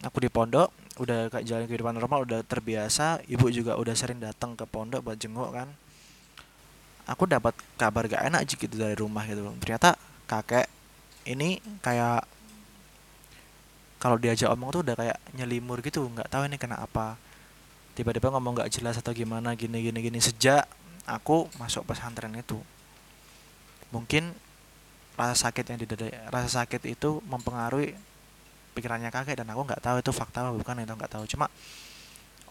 aku 0.03 0.19
di 0.19 0.29
pondok 0.31 0.71
udah 0.99 1.31
kayak 1.31 1.45
jalan 1.47 1.65
kehidupan 1.67 1.95
normal 1.95 2.23
udah 2.23 2.39
terbiasa 2.43 3.19
ibu 3.27 3.47
juga 3.51 3.75
udah 3.75 3.95
sering 3.95 4.19
datang 4.19 4.55
ke 4.55 4.63
pondok 4.63 5.03
buat 5.03 5.19
jenguk 5.19 5.51
kan 5.51 5.67
aku 7.07 7.23
dapat 7.25 7.55
kabar 7.79 8.05
gak 8.05 8.27
enak 8.27 8.41
gitu 8.45 8.75
dari 8.75 8.93
rumah 8.93 9.23
gitu. 9.23 9.41
Ternyata 9.63 9.95
kakek 10.27 10.67
ini 11.27 11.63
kayak 11.79 12.27
kalau 13.97 14.19
diajak 14.21 14.53
omong 14.53 14.69
tuh 14.69 14.81
udah 14.85 14.95
kayak 14.95 15.17
nyelimur 15.33 15.81
gitu 15.81 16.05
nggak 16.05 16.29
tahu 16.29 16.45
ini 16.45 16.59
kena 16.61 16.77
apa. 16.77 17.17
Tiba-tiba 17.97 18.29
ngomong 18.29 18.61
nggak 18.61 18.69
jelas 18.69 18.99
atau 19.01 19.09
gimana 19.15 19.57
gini 19.57 19.81
gini 19.81 19.99
gini. 20.05 20.19
Sejak 20.21 20.69
aku 21.09 21.49
masuk 21.57 21.87
pesantren 21.87 22.35
itu 22.37 22.59
mungkin 23.89 24.35
rasa 25.17 25.49
sakit 25.49 25.65
yang 25.73 25.79
di 25.81 25.87
rasa 26.29 26.61
sakit 26.61 26.83
itu 26.85 27.23
mempengaruhi 27.25 27.95
pikirannya 28.77 29.09
kakek 29.09 29.41
dan 29.41 29.49
aku 29.49 29.65
nggak 29.65 29.81
tahu 29.81 29.97
itu 29.97 30.11
fakta 30.13 30.45
atau 30.45 30.53
bukan 30.53 30.85
itu 30.85 30.93
nggak 30.93 31.11
tahu. 31.17 31.25
Cuma 31.25 31.49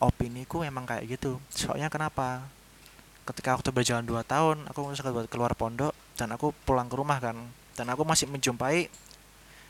opini 0.03 0.43
ku 0.45 0.67
emang 0.67 0.83
kayak 0.83 1.07
gitu. 1.07 1.39
Soalnya 1.55 1.87
kenapa 1.87 2.43
ketika 3.27 3.59
waktu 3.59 3.75
berjalan 3.75 4.07
2 4.07 4.23
tahun 4.23 4.57
aku 4.71 4.79
buat 4.87 5.27
keluar 5.27 5.53
pondok 5.59 5.93
dan 6.15 6.31
aku 6.31 6.55
pulang 6.65 6.87
ke 6.87 6.95
rumah 6.95 7.19
kan. 7.19 7.37
Dan 7.77 7.93
aku 7.93 8.07
masih 8.09 8.31
menjumpai 8.31 8.89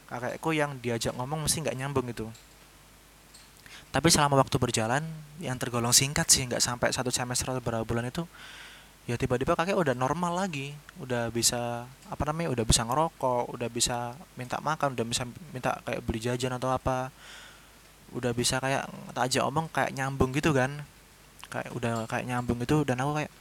kakekku 0.06 0.54
yang 0.54 0.78
diajak 0.78 1.10
ngomong 1.16 1.42
mesti 1.42 1.64
nggak 1.64 1.74
nyambung 1.74 2.06
gitu. 2.12 2.30
Tapi 3.90 4.12
selama 4.12 4.38
waktu 4.38 4.60
berjalan 4.60 5.02
yang 5.40 5.56
tergolong 5.56 5.90
singkat 5.90 6.28
sih 6.28 6.44
nggak 6.46 6.62
sampai 6.62 6.92
satu 6.92 7.08
semester 7.10 7.50
atau 7.50 7.64
beberapa 7.64 7.82
bulan 7.82 8.06
itu 8.06 8.28
ya 9.06 9.14
tiba-tiba 9.16 9.56
kakek 9.56 9.74
udah 9.74 9.96
normal 9.96 10.36
lagi. 10.36 10.76
Udah 11.00 11.32
bisa 11.32 11.88
apa 12.06 12.22
namanya 12.28 12.54
udah 12.54 12.64
bisa 12.68 12.84
ngerokok 12.86 13.56
udah 13.56 13.68
bisa 13.72 14.14
minta 14.38 14.60
makan 14.60 14.94
udah 14.94 15.06
bisa 15.08 15.24
minta 15.50 15.80
kayak 15.82 16.04
beli 16.04 16.20
jajan 16.22 16.54
atau 16.54 16.70
apa. 16.70 17.10
Udah 18.14 18.30
bisa 18.30 18.62
kayak 18.62 18.86
tak 19.16 19.32
aja 19.32 19.42
omong 19.48 19.66
kayak 19.72 19.96
nyambung 19.96 20.30
gitu 20.30 20.54
kan. 20.54 20.86
Kayak 21.50 21.74
udah 21.74 21.92
kayak 22.06 22.28
nyambung 22.30 22.62
gitu 22.62 22.86
dan 22.86 23.02
aku 23.02 23.24
kayak 23.24 23.32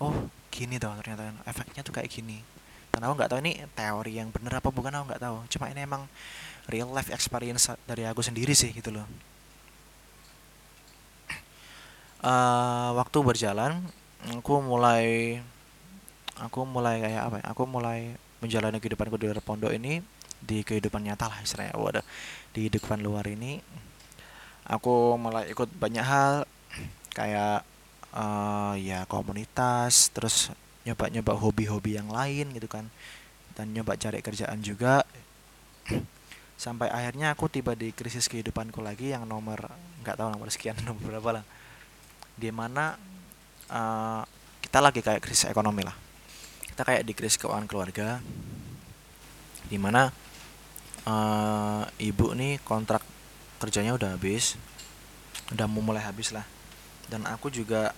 oh 0.00 0.14
gini 0.50 0.80
tuh 0.80 0.90
ternyata. 0.98 1.30
Efeknya 1.46 1.80
tuh 1.84 1.94
kayak 1.94 2.10
gini. 2.10 2.42
Dan 2.90 3.06
aku 3.06 3.12
nggak 3.14 3.30
tahu 3.30 3.40
ini 3.46 3.62
teori 3.72 4.18
yang 4.18 4.34
bener 4.34 4.58
apa 4.58 4.68
bukan 4.74 4.90
aku 4.90 5.04
nggak 5.14 5.22
tahu. 5.22 5.36
Cuma 5.46 5.70
ini 5.70 5.86
emang 5.86 6.10
real 6.66 6.90
life 6.90 7.12
experience 7.14 7.70
dari 7.86 8.02
aku 8.08 8.24
sendiri 8.24 8.50
sih 8.56 8.74
gitu 8.74 8.90
loh. 8.90 9.06
Uh, 12.20 12.90
waktu 13.00 13.18
berjalan 13.22 13.80
aku 14.34 14.60
mulai 14.60 15.38
aku 16.42 16.66
mulai 16.66 16.98
kayak 16.98 17.22
apa 17.30 17.36
ya? 17.38 17.44
Aku 17.54 17.62
mulai 17.70 18.18
menjalani 18.42 18.82
kehidupanku 18.82 19.20
di 19.20 19.30
luar 19.30 19.38
pondok 19.44 19.70
ini 19.70 20.02
di 20.40 20.64
kehidupan 20.66 21.04
nyata 21.06 21.30
lah 21.30 21.38
istilahnya. 21.44 21.78
Waduh 21.78 22.04
di 22.50 22.66
kehidupan 22.66 22.98
luar 23.04 23.28
ini 23.30 23.62
aku 24.66 25.14
mulai 25.14 25.46
ikut 25.50 25.70
banyak 25.78 26.02
hal 26.02 26.42
kayak 27.18 27.62
uh, 28.14 28.74
ya 28.78 29.06
komunitas 29.06 30.10
terus 30.10 30.50
nyoba-nyoba 30.86 31.36
hobi-hobi 31.36 31.98
yang 31.98 32.10
lain 32.10 32.50
gitu 32.56 32.68
kan. 32.70 32.88
Dan 33.54 33.76
nyoba 33.76 33.98
cari 33.98 34.22
kerjaan 34.24 34.62
juga. 34.64 35.04
Sampai 36.60 36.92
akhirnya 36.92 37.32
aku 37.32 37.48
tiba 37.48 37.72
di 37.72 37.88
krisis 37.92 38.28
kehidupanku 38.28 38.84
lagi 38.84 39.16
yang 39.16 39.24
nomor 39.24 39.72
nggak 40.04 40.16
tahu 40.16 40.28
nomor 40.28 40.48
sekian 40.52 40.76
nomor 40.86 41.00
berapa 41.00 41.30
lah. 41.40 41.44
Di 42.36 42.50
mana 42.52 42.96
uh, 43.68 44.22
kita 44.60 44.78
lagi 44.80 45.00
kayak 45.04 45.22
krisis 45.24 45.48
ekonomi 45.48 45.84
lah. 45.84 45.96
Kita 46.64 46.82
kayak 46.86 47.02
di 47.04 47.12
krisis 47.16 47.40
keuangan 47.40 47.68
keluarga. 47.68 48.20
Di 49.70 49.78
mana 49.78 50.10
uh, 51.06 51.84
ibu 52.00 52.34
nih 52.34 52.58
kontrak 52.64 53.04
kerjanya 53.60 53.94
udah 53.96 54.16
habis. 54.16 54.56
Udah 55.50 55.66
mau 55.66 55.82
mulai 55.82 56.06
habis 56.06 56.30
lah 56.30 56.59
dan 57.10 57.26
aku 57.26 57.50
juga 57.50 57.90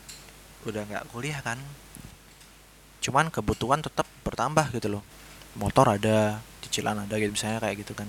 udah 0.64 0.82
nggak 0.88 1.04
kuliah 1.12 1.38
kan. 1.44 1.60
Cuman 3.04 3.28
kebutuhan 3.28 3.84
tetap 3.84 4.08
bertambah 4.24 4.72
gitu 4.72 4.98
loh. 4.98 5.04
Motor 5.58 6.00
ada 6.00 6.40
cicilan 6.64 7.04
ada 7.04 7.14
gitu 7.20 7.36
misalnya 7.36 7.60
kayak 7.60 7.84
gitu 7.84 7.92
kan. 7.92 8.08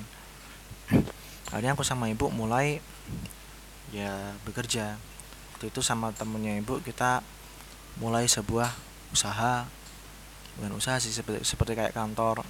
Akhirnya 1.52 1.76
aku 1.76 1.84
sama 1.84 2.08
ibu 2.08 2.32
mulai 2.32 2.80
ya 3.92 4.32
bekerja. 4.48 4.96
Waktu 5.54 5.70
itu 5.70 5.84
sama 5.84 6.16
temennya 6.16 6.56
ibu 6.64 6.80
kita 6.80 7.20
mulai 8.00 8.26
sebuah 8.26 8.74
usaha 9.14 9.68
bukan 10.58 10.74
usaha 10.78 10.98
sih 10.98 11.14
seperti 11.14 11.46
seperti 11.46 11.78
kayak 11.78 11.94
kantor 11.94 12.42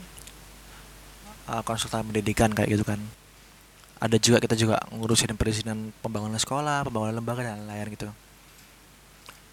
uh, 1.47 1.63
konsultan 1.65 2.05
pendidikan 2.05 2.53
kayak 2.53 2.77
gitu 2.77 2.85
kan. 2.85 3.01
Ada 4.03 4.19
juga 4.19 4.43
kita 4.43 4.59
juga 4.59 4.83
ngurusin 4.91 5.31
perizinan 5.39 5.95
pembangunan 6.03 6.35
sekolah 6.35 6.83
pembangunan 6.83 7.23
lembaga 7.23 7.41
dan 7.47 7.63
lain-lain 7.63 7.95
gitu 7.95 8.11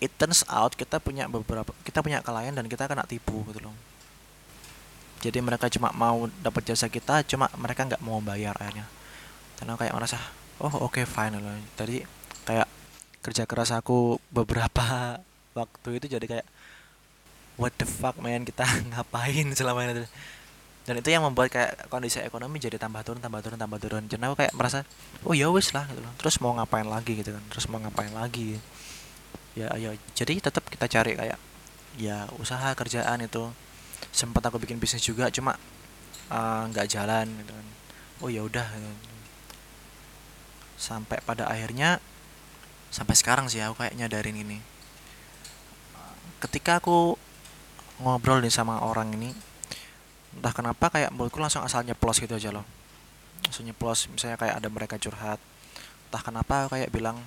it 0.00 0.12
turns 0.16 0.42
out 0.48 0.72
kita 0.72 0.96
punya 0.98 1.28
beberapa 1.28 1.70
kita 1.84 2.00
punya 2.00 2.24
klien 2.24 2.56
dan 2.56 2.66
kita 2.66 2.88
kena 2.88 3.04
tipu 3.04 3.44
gitu 3.52 3.60
loh. 3.60 3.76
Jadi 5.20 5.38
mereka 5.44 5.68
cuma 5.68 5.92
mau 5.92 6.24
dapat 6.40 6.72
jasa 6.72 6.88
kita 6.88 7.20
cuma 7.28 7.52
mereka 7.60 7.84
nggak 7.84 8.00
mau 8.00 8.18
bayar 8.24 8.56
akhirnya. 8.56 8.88
Karena 9.60 9.76
kayak 9.76 9.92
merasa 9.92 10.16
oh 10.56 10.88
oke 10.88 10.96
okay, 10.96 11.04
fine 11.04 11.36
loh 11.36 11.52
tadi 11.76 12.00
kayak 12.48 12.68
kerja 13.20 13.44
keras 13.44 13.76
aku 13.76 14.16
beberapa 14.32 15.20
waktu 15.60 15.88
itu 16.00 16.16
jadi 16.16 16.26
kayak 16.26 16.46
what 17.60 17.76
the 17.76 17.84
fuck 17.84 18.16
man? 18.16 18.48
Kita 18.48 18.64
ngapain 18.96 19.52
selama 19.52 19.84
ini? 19.84 20.08
Dan 20.88 20.96
itu 20.96 21.12
yang 21.12 21.28
membuat 21.28 21.52
kayak 21.52 21.92
kondisi 21.92 22.24
ekonomi 22.24 22.56
jadi 22.56 22.80
tambah 22.80 23.04
turun 23.04 23.20
tambah 23.20 23.44
turun 23.44 23.60
tambah 23.60 23.76
turun. 23.76 24.08
Jadi 24.08 24.24
aku 24.24 24.40
kayak 24.40 24.56
merasa 24.56 24.88
oh 25.28 25.36
ya 25.36 25.52
wis 25.52 25.76
lah 25.76 25.84
gitu 25.92 26.00
loh. 26.00 26.12
Terus 26.16 26.40
mau 26.40 26.56
ngapain 26.56 26.88
lagi 26.88 27.20
gitu 27.20 27.36
kan? 27.36 27.44
Terus 27.52 27.68
mau 27.68 27.76
ngapain 27.84 28.16
lagi 28.16 28.56
ya 29.58 29.66
ayo. 29.74 29.94
Jadi 30.14 30.38
tetap 30.38 30.66
kita 30.70 30.86
cari 30.86 31.18
kayak 31.18 31.38
ya 31.98 32.26
usaha 32.38 32.70
kerjaan 32.74 33.22
itu. 33.24 33.50
Sempat 34.10 34.42
aku 34.48 34.56
bikin 34.62 34.80
bisnis 34.80 35.04
juga 35.04 35.28
cuma 35.28 35.54
eh, 36.32 36.62
nggak 36.70 36.86
uh, 36.86 36.90
jalan 36.90 37.26
gitu 37.42 37.52
kan. 37.52 37.66
Oh 38.24 38.28
ya 38.32 38.42
udah. 38.46 38.66
Sampai 40.80 41.20
pada 41.22 41.46
akhirnya 41.50 42.00
sampai 42.90 43.14
sekarang 43.14 43.46
sih 43.46 43.62
aku 43.62 43.84
kayak 43.84 43.94
nyadarin 43.98 44.38
ini. 44.38 44.58
Ketika 46.40 46.80
aku 46.80 47.14
ngobrol 48.00 48.40
nih 48.40 48.50
sama 48.50 48.80
orang 48.80 49.12
ini 49.12 49.30
entah 50.30 50.54
kenapa 50.54 50.88
kayak 50.88 51.10
mulutku 51.10 51.42
langsung 51.42 51.66
asalnya 51.66 51.92
plus 51.92 52.22
gitu 52.22 52.38
aja 52.38 52.54
loh. 52.54 52.64
Langsung 53.44 53.66
nyeplos 53.66 54.08
misalnya 54.08 54.38
kayak 54.40 54.54
ada 54.62 54.68
mereka 54.72 54.96
curhat. 54.96 55.42
Entah 56.08 56.22
kenapa 56.22 56.70
kayak 56.70 56.88
bilang 56.94 57.20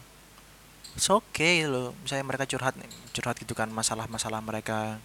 it's 0.94 1.10
okay 1.10 1.66
loh. 1.66 1.94
Misalnya 2.06 2.26
mereka 2.26 2.46
curhat 2.46 2.78
curhat 3.14 3.36
gitu 3.42 3.54
kan 3.58 3.70
masalah-masalah 3.70 4.40
mereka. 4.42 5.02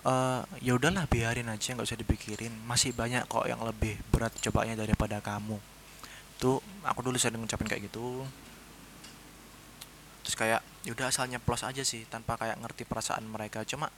Uh, 0.00 0.40
ya 0.64 0.72
udahlah 0.80 1.04
biarin 1.04 1.52
aja 1.52 1.76
nggak 1.76 1.88
usah 1.88 2.00
dipikirin. 2.00 2.52
Masih 2.64 2.96
banyak 2.96 3.28
kok 3.28 3.44
yang 3.48 3.60
lebih 3.64 4.00
berat 4.12 4.32
cobanya 4.40 4.76
daripada 4.76 5.20
kamu. 5.20 5.60
Tuh 6.40 6.60
aku 6.84 7.00
dulu 7.04 7.16
sering 7.20 7.40
ngucapin 7.40 7.68
kayak 7.68 7.88
gitu. 7.88 8.24
Terus 10.24 10.36
kayak 10.36 10.60
yaudah 10.88 11.12
asalnya 11.12 11.36
plus 11.36 11.64
aja 11.64 11.84
sih 11.84 12.08
tanpa 12.08 12.36
kayak 12.40 12.60
ngerti 12.60 12.88
perasaan 12.88 13.28
mereka. 13.28 13.64
Cuma 13.68 13.92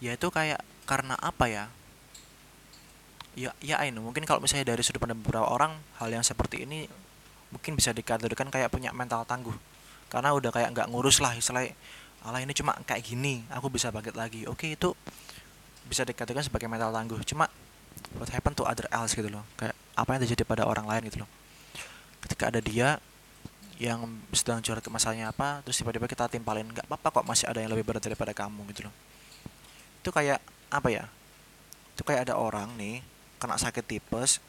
ya 0.00 0.16
itu 0.16 0.28
kayak 0.32 0.60
karena 0.88 1.16
apa 1.20 1.48
ya? 1.48 1.64
Ya 3.34 3.50
ya 3.60 3.82
ini 3.84 3.98
mungkin 3.98 4.24
kalau 4.24 4.40
misalnya 4.40 4.72
dari 4.72 4.80
sudut 4.80 5.02
pandang 5.02 5.20
beberapa 5.20 5.48
orang 5.50 5.76
hal 6.00 6.08
yang 6.08 6.22
seperti 6.22 6.64
ini 6.64 6.86
mungkin 7.50 7.74
bisa 7.74 7.90
dikategorikan 7.90 8.46
kayak 8.46 8.70
punya 8.70 8.94
mental 8.94 9.26
tangguh 9.26 9.54
karena 10.14 10.30
udah 10.30 10.54
kayak 10.54 10.70
nggak 10.70 10.86
ngurus 10.94 11.18
lah 11.18 11.34
istilahnya 11.34 11.74
Allah 12.24 12.40
ini 12.40 12.54
cuma 12.56 12.72
kayak 12.88 13.04
gini 13.04 13.44
aku 13.52 13.68
bisa 13.68 13.92
bangkit 13.92 14.16
lagi. 14.16 14.48
Oke 14.48 14.72
itu 14.72 14.96
bisa 15.84 16.08
dikatakan 16.08 16.40
sebagai 16.40 16.70
mental 16.72 16.88
tangguh. 16.88 17.20
Cuma 17.28 17.52
what 18.16 18.32
happen 18.32 18.56
to 18.56 18.64
other 18.64 18.88
else 18.88 19.12
gitu 19.12 19.28
loh. 19.28 19.44
Kayak 19.60 19.76
apa 19.92 20.08
yang 20.16 20.20
terjadi 20.24 20.42
pada 20.48 20.64
orang 20.64 20.88
lain 20.88 21.04
gitu 21.12 21.20
loh. 21.20 21.30
Ketika 22.24 22.48
ada 22.48 22.64
dia 22.64 22.96
yang 23.76 24.06
sedang 24.32 24.64
curhat 24.64 24.80
ke 24.80 24.88
masalahnya 24.88 25.34
apa 25.34 25.60
terus 25.66 25.76
tiba-tiba 25.82 26.06
kita 26.06 26.30
timpalin 26.30 26.64
nggak 26.64 26.86
apa-apa 26.86 27.20
kok 27.20 27.26
masih 27.26 27.50
ada 27.50 27.58
yang 27.58 27.74
lebih 27.74 27.84
berat 27.84 28.00
daripada 28.00 28.32
kamu 28.32 28.64
gitu 28.72 28.88
loh. 28.88 28.94
Itu 30.00 30.08
kayak 30.08 30.40
apa 30.72 30.88
ya 30.88 31.04
itu 31.92 32.02
kayak 32.02 32.30
ada 32.30 32.40
orang 32.40 32.72
nih 32.80 33.04
kena 33.36 33.60
sakit 33.60 33.84
tipes 33.84 34.40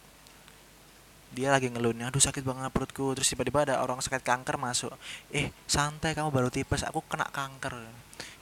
dia 1.34 1.50
lagi 1.52 1.68
ngeluhnya 1.72 2.14
aduh 2.14 2.22
sakit 2.22 2.46
banget 2.46 2.70
perutku. 2.70 3.16
Terus 3.18 3.28
tiba-tiba 3.32 3.66
ada 3.66 3.82
orang 3.82 4.00
sakit 4.00 4.22
kanker 4.22 4.56
masuk. 4.60 4.94
Eh 5.34 5.50
santai 5.66 6.14
kamu 6.14 6.30
baru 6.30 6.50
tipes 6.54 6.86
aku 6.86 7.02
kena 7.08 7.28
kanker. 7.32 7.76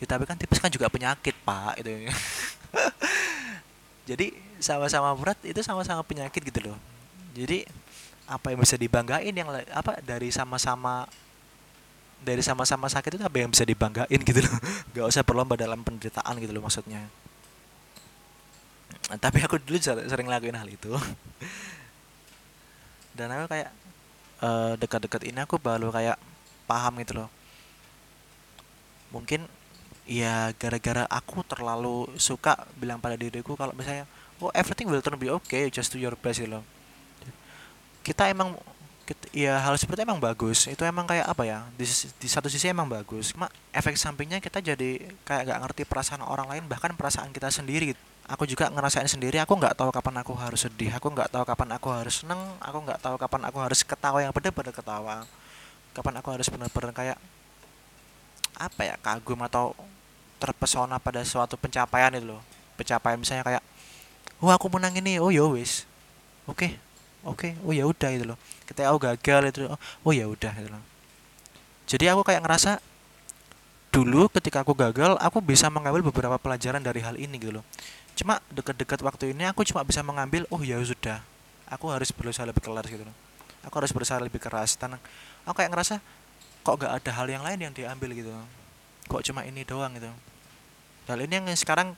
Ya 0.02 0.06
tapi 0.06 0.28
kan 0.28 0.36
tipes 0.36 0.60
kan 0.60 0.70
juga 0.70 0.92
penyakit 0.92 1.34
pak 1.48 1.80
itu 1.82 1.90
jadi 4.10 4.36
sama-sama 4.60 5.16
berat 5.16 5.40
itu 5.48 5.64
sama-sama 5.64 6.04
penyakit 6.04 6.44
gitu 6.44 6.72
loh. 6.72 6.78
Jadi 7.34 7.64
apa 8.28 8.52
yang 8.52 8.60
bisa 8.64 8.76
dibanggain 8.80 9.34
yang 9.36 9.50
apa 9.72 10.00
dari 10.04 10.32
sama-sama 10.32 11.08
dari 12.24 12.40
sama-sama 12.40 12.88
sakit 12.88 13.20
itu 13.20 13.24
apa 13.24 13.36
yang 13.36 13.52
bisa 13.52 13.68
dibanggain 13.68 14.22
gitu 14.24 14.40
loh. 14.44 14.56
Gak 14.96 15.06
usah 15.12 15.24
berlomba 15.24 15.60
dalam 15.60 15.84
penderitaan 15.84 16.40
gitu 16.40 16.52
loh 16.56 16.64
maksudnya. 16.64 17.04
Tapi 19.04 19.44
aku 19.44 19.60
dulu 19.60 19.78
sering 19.84 20.32
lakuin 20.32 20.56
hal 20.56 20.70
itu 20.70 20.96
dan 23.14 23.30
aku 23.34 23.46
kayak 23.50 23.70
uh, 24.42 24.74
dekat-dekat 24.78 25.22
ini 25.30 25.40
aku 25.46 25.62
baru 25.62 25.90
kayak 25.94 26.18
paham 26.66 27.00
gitu 27.02 27.24
loh. 27.24 27.30
Mungkin 29.14 29.46
ya 30.04 30.52
gara-gara 30.60 31.08
aku 31.08 31.46
terlalu 31.48 32.12
suka 32.20 32.68
bilang 32.76 33.00
pada 33.00 33.16
diriku 33.16 33.56
kalau 33.56 33.72
misalnya 33.72 34.04
oh 34.44 34.52
everything 34.52 34.92
will 34.92 35.00
turn 35.00 35.16
be 35.16 35.32
okay 35.32 35.72
just 35.72 35.94
do 35.94 36.02
your 36.02 36.18
best 36.20 36.44
gitu 36.44 36.60
loh. 36.60 36.64
Kita 38.04 38.28
emang 38.28 38.60
kita, 39.04 39.26
ya 39.32 39.60
hal 39.64 39.76
seperti 39.80 40.04
emang 40.04 40.20
bagus. 40.20 40.68
Itu 40.68 40.84
emang 40.84 41.08
kayak 41.08 41.28
apa 41.28 41.44
ya 41.48 41.60
di, 41.78 41.86
di 42.20 42.28
satu 42.28 42.52
sisi 42.52 42.68
emang 42.68 42.90
bagus. 42.90 43.32
Cuma 43.32 43.48
efek 43.72 43.96
sampingnya 43.96 44.44
kita 44.44 44.60
jadi 44.60 45.00
kayak 45.24 45.44
gak 45.48 45.60
ngerti 45.66 45.82
perasaan 45.88 46.24
orang 46.26 46.50
lain 46.52 46.64
bahkan 46.68 46.92
perasaan 46.96 47.32
kita 47.32 47.48
sendiri. 47.54 47.96
gitu 47.96 48.13
aku 48.24 48.48
juga 48.48 48.72
ngerasain 48.72 49.08
sendiri 49.08 49.36
aku 49.44 49.60
nggak 49.60 49.76
tahu 49.76 49.92
kapan 49.92 50.24
aku 50.24 50.34
harus 50.40 50.64
sedih 50.64 50.96
aku 50.96 51.12
nggak 51.12 51.28
tahu 51.28 51.44
kapan 51.44 51.70
aku 51.76 51.88
harus 51.92 52.24
seneng 52.24 52.40
aku 52.64 52.78
nggak 52.80 53.00
tahu 53.04 53.16
kapan 53.20 53.42
aku 53.52 53.58
harus 53.60 53.80
ketawa 53.84 54.24
yang 54.24 54.32
benar-benar 54.32 54.72
ketawa. 54.72 55.16
Kapan 55.94 56.14
aku 56.24 56.28
harus 56.34 56.48
benar-benar 56.50 56.92
kayak 56.96 57.18
apa 58.54 58.82
ya 58.86 58.96
kagum 59.02 59.42
atau 59.44 59.76
terpesona 60.40 60.98
pada 60.98 61.22
suatu 61.28 61.60
pencapaian 61.60 62.16
itu 62.16 62.34
loh. 62.34 62.42
Pencapaian 62.80 63.20
misalnya 63.20 63.44
kayak 63.44 63.64
oh 64.40 64.50
aku 64.50 64.72
menang 64.72 64.96
ini. 64.96 65.20
Oh 65.20 65.30
ya 65.30 65.44
wis. 65.46 65.84
Oke 66.48 66.72
okay. 67.28 67.52
oke. 67.56 67.60
Okay. 67.60 67.62
oh 67.68 67.74
ya 67.76 67.84
udah 67.86 68.10
itu 68.10 68.26
loh. 68.26 68.40
Ketika 68.64 68.88
aku 68.90 69.00
gagal 69.04 69.42
itu 69.52 69.60
oh, 69.68 69.80
oh 70.08 70.14
ya 70.16 70.26
udah 70.32 70.54
itu 70.56 70.70
loh. 70.72 70.84
Jadi 71.84 72.08
aku 72.08 72.24
kayak 72.24 72.42
ngerasa 72.48 72.80
dulu 73.94 74.26
ketika 74.34 74.66
aku 74.66 74.74
gagal 74.74 75.14
aku 75.22 75.38
bisa 75.38 75.70
mengambil 75.70 76.02
beberapa 76.02 76.42
pelajaran 76.42 76.82
dari 76.82 77.06
hal 77.06 77.14
ini 77.14 77.38
gitu 77.38 77.62
loh 77.62 77.66
cuma 78.14 78.40
dekat-dekat 78.54 79.00
waktu 79.02 79.34
ini 79.34 79.50
aku 79.50 79.66
cuma 79.66 79.82
bisa 79.82 80.06
mengambil 80.06 80.46
oh 80.54 80.62
ya 80.62 80.78
sudah. 80.82 81.22
Aku 81.72 81.90
harus 81.90 82.14
berusaha 82.14 82.46
lebih 82.46 82.62
keras 82.62 82.86
gitu 82.86 83.06
aku 83.64 83.76
harus 83.80 83.92
berusaha 83.96 84.20
lebih 84.20 84.44
keras 84.44 84.76
dan 84.76 85.00
aku 85.48 85.56
kayak 85.56 85.72
ngerasa 85.72 86.04
kok 86.64 86.76
gak 86.80 86.94
ada 87.00 87.12
hal 87.16 87.28
yang 87.32 87.44
lain 87.44 87.60
yang 87.60 87.74
diambil 87.74 88.12
gitu 88.12 88.32
kok 89.08 89.24
cuma 89.28 89.44
ini 89.44 89.68
doang 89.68 89.92
gitu. 90.00 90.08
Hal 91.12 91.20
ini 91.20 91.36
yang 91.36 91.48
sekarang 91.60 91.92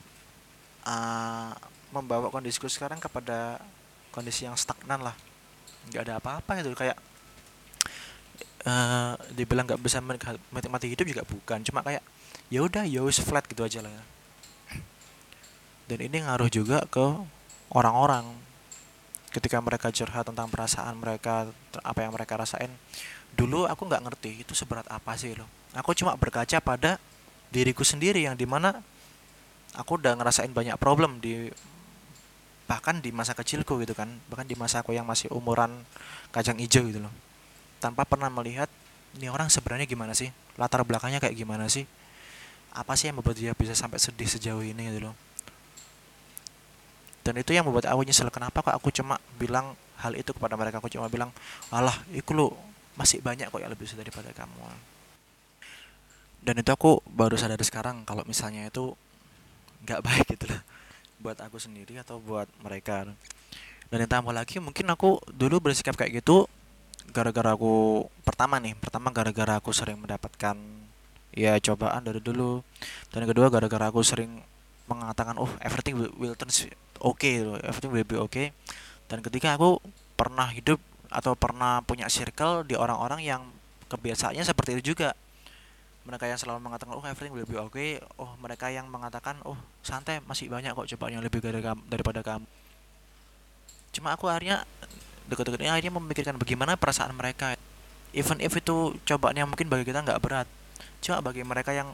uh, 0.89 1.51
membawa 1.93 2.33
kondisiku 2.33 2.65
sekarang 2.65 2.97
kepada 2.97 3.61
kondisi 4.09 4.49
yang 4.49 4.57
stagnan 4.57 5.05
lah. 5.05 5.13
Nggak 5.93 6.01
ada 6.01 6.13
apa-apa 6.17 6.65
gitu. 6.65 6.73
Kayak 6.73 6.97
uh, 8.65 9.13
dibilang 9.37 9.69
nggak 9.69 9.77
bisa 9.77 10.01
menikmati 10.01 10.89
hidup 10.89 11.05
juga 11.05 11.21
bukan. 11.29 11.61
Cuma 11.61 11.85
kayak 11.85 12.01
ya 12.49 12.65
udah 12.65 12.89
ya 12.89 13.05
flat 13.21 13.45
gitu 13.45 13.61
aja 13.61 13.85
lah 13.85 13.93
ya 13.93 14.03
dan 15.85 15.99
ini 16.01 16.25
ngaruh 16.25 16.49
juga 16.49 16.83
ke 16.89 17.05
orang-orang. 17.73 18.25
Ketika 19.29 19.59
mereka 19.59 19.91
curhat 19.91 20.25
tentang 20.31 20.47
perasaan 20.47 20.95
mereka 20.95 21.51
apa 21.83 21.99
yang 21.99 22.15
mereka 22.15 22.39
rasain 22.39 22.71
dulu 23.35 23.67
aku 23.67 23.83
nggak 23.83 23.99
ngerti 24.07 24.47
itu 24.47 24.55
seberat 24.55 24.87
apa 24.87 25.11
sih 25.19 25.35
loh 25.35 25.43
aku 25.75 25.91
cuma 25.91 26.15
berkaca 26.15 26.63
pada 26.63 26.95
diriku 27.51 27.83
sendiri 27.83 28.23
yang 28.23 28.39
di 28.39 28.47
mana 28.47 28.79
aku 29.75 29.99
udah 29.99 30.15
ngerasain 30.15 30.49
banyak 30.55 30.79
problem 30.79 31.19
di 31.19 31.51
bahkan 32.65 32.97
di 32.97 33.13
masa 33.13 33.37
kecilku 33.37 33.77
gitu 33.83 33.93
kan. 33.93 34.09
Bahkan 34.31 34.47
di 34.49 34.55
masa 34.57 34.81
aku 34.81 34.95
yang 34.95 35.05
masih 35.05 35.29
umuran 35.29 35.85
kacang 36.33 36.57
hijau 36.57 36.87
gitu 36.89 37.03
loh. 37.03 37.13
Tanpa 37.77 38.07
pernah 38.07 38.31
melihat 38.31 38.71
ini 39.19 39.29
orang 39.29 39.51
sebenarnya 39.53 39.85
gimana 39.85 40.17
sih? 40.17 40.33
Latar 40.57 40.81
belakangnya 40.81 41.21
kayak 41.21 41.37
gimana 41.37 41.69
sih? 41.69 41.85
Apa 42.73 42.97
sih 42.97 43.11
yang 43.11 43.21
membuat 43.21 43.37
dia 43.37 43.53
bisa 43.53 43.77
sampai 43.77 44.01
sedih 44.01 44.27
sejauh 44.27 44.65
ini? 44.65 44.89
gitu 44.89 45.11
loh 45.11 45.15
dan 47.25 47.41
itu 47.41 47.57
yang 47.57 47.65
membuat 47.65 47.89
aku 47.89 48.05
nyesel 48.05 48.29
kenapa 48.29 48.61
kok 48.61 48.77
aku 48.77 48.93
cuma 48.93 49.17
bilang 49.41 49.73
hal 49.97 50.13
itu 50.13 50.29
kepada 50.29 50.53
mereka? 50.53 50.77
Aku 50.77 50.93
cuma 50.93 51.09
bilang 51.09 51.33
alah 51.73 51.97
itu 52.13 52.37
lo 52.37 52.53
masih 52.93 53.17
banyak 53.25 53.49
kok 53.49 53.57
yang 53.57 53.73
lebih 53.73 53.89
besar 53.89 53.97
daripada 53.97 54.29
kamu. 54.29 54.61
Dan 56.45 56.61
itu 56.61 56.69
aku 56.69 57.01
baru 57.09 57.33
sadar 57.33 57.57
sekarang 57.65 58.05
kalau 58.05 58.21
misalnya 58.29 58.69
itu 58.69 58.93
nggak 59.89 59.99
baik 60.07 60.37
gitu 60.37 60.53
loh 60.53 60.61
buat 61.17 61.41
aku 61.41 61.57
sendiri 61.57 61.97
atau 61.97 62.21
buat 62.21 62.45
mereka. 62.61 63.09
Dan 63.89 64.05
yang 64.05 64.11
tambah 64.21 64.29
lagi 64.29 64.61
mungkin 64.61 64.85
aku 64.93 65.17
dulu 65.33 65.65
bersikap 65.65 65.97
kayak 65.97 66.21
gitu 66.21 66.45
gara-gara 67.09 67.53
aku 67.53 68.05
pertama 68.21 68.61
nih 68.61 68.77
pertama 68.77 69.09
gara-gara 69.09 69.57
aku 69.57 69.73
sering 69.73 69.97
mendapatkan 69.97 70.53
ya 71.33 71.57
cobaan 71.57 72.05
dari 72.05 72.21
dulu. 72.21 72.61
Dan 73.09 73.25
kedua 73.25 73.49
gara-gara 73.49 73.89
aku 73.89 74.05
sering 74.05 74.45
mengatakan 74.85 75.37
oh 75.41 75.49
everything 75.61 75.97
will, 75.97 76.13
will 76.17 76.35
turn 76.37 76.51
okay, 77.01 77.41
everything 77.65 77.91
will 77.91 78.05
be 78.05 78.17
okay 78.17 78.53
dan 79.05 79.21
ketika 79.21 79.53
aku 79.57 79.77
pernah 80.17 80.49
hidup 80.49 80.81
atau 81.13 81.37
pernah 81.37 81.79
punya 81.85 82.09
circle 82.09 82.65
di 82.65 82.73
orang-orang 82.73 83.21
yang 83.21 83.41
kebiasaannya 83.87 84.41
seperti 84.41 84.79
itu 84.79 84.95
juga. 84.95 85.13
Mereka 86.05 86.29
yang 86.29 86.37
selalu 86.37 86.61
mengatakan 86.61 86.93
oh 86.93 87.05
everything 87.05 87.33
will 87.33 87.49
be 87.49 87.57
okay 87.57 87.97
oh 88.21 88.37
mereka 88.37 88.69
yang 88.69 88.85
mengatakan 88.85 89.41
oh 89.41 89.57
santai 89.81 90.21
masih 90.21 90.53
banyak 90.53 90.77
kok 90.77 90.85
cobaan 90.93 91.17
yang 91.17 91.23
lebih 91.25 91.41
dari 91.41 91.65
kamu, 91.65 91.81
daripada 91.89 92.21
kamu. 92.21 92.45
Cuma 93.89 94.13
aku 94.13 94.29
akhirnya 94.29 94.69
dekat-dekat 95.25 95.65
ini 95.65 95.71
akhirnya 95.73 95.93
memikirkan 95.97 96.37
bagaimana 96.37 96.77
perasaan 96.77 97.13
mereka. 97.17 97.57
Even 98.13 98.37
if 98.37 98.53
itu 98.53 98.93
cobaan 99.01 99.33
yang 99.33 99.49
mungkin 99.49 99.65
bagi 99.65 99.81
kita 99.89 100.05
nggak 100.05 100.21
berat. 100.21 100.47
Cuma 101.01 101.25
bagi 101.25 101.41
mereka 101.41 101.73
yang 101.73 101.89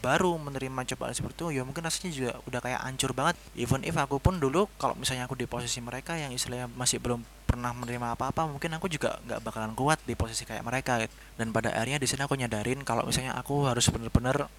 baru 0.00 0.36
menerima 0.36 0.86
cobaan 0.94 1.14
seperti 1.16 1.42
itu 1.42 1.46
ya 1.58 1.62
mungkin 1.66 1.82
rasanya 1.84 2.12
juga 2.12 2.32
udah 2.44 2.60
kayak 2.62 2.80
hancur 2.84 3.10
banget. 3.16 3.36
Even 3.58 3.82
if 3.82 3.96
aku 3.96 4.22
pun 4.22 4.38
dulu 4.38 4.70
kalau 4.76 4.94
misalnya 4.94 5.26
aku 5.26 5.34
di 5.34 5.48
posisi 5.48 5.82
mereka 5.82 6.14
yang 6.16 6.30
istilahnya 6.30 6.70
masih 6.72 7.00
belum 7.02 7.24
pernah 7.46 7.70
menerima 7.72 8.18
apa-apa 8.18 8.50
mungkin 8.50 8.74
aku 8.74 8.90
juga 8.90 9.22
nggak 9.24 9.40
bakalan 9.40 9.72
kuat 9.78 10.02
di 10.02 10.18
posisi 10.18 10.42
kayak 10.42 10.66
mereka 10.66 10.98
gitu. 10.98 11.14
dan 11.38 11.54
pada 11.54 11.70
akhirnya 11.70 12.02
di 12.02 12.08
sini 12.10 12.26
aku 12.26 12.34
nyadarin 12.34 12.82
kalau 12.82 13.06
misalnya 13.06 13.38
aku 13.38 13.70
harus 13.70 13.86
bener-bener 13.88 14.50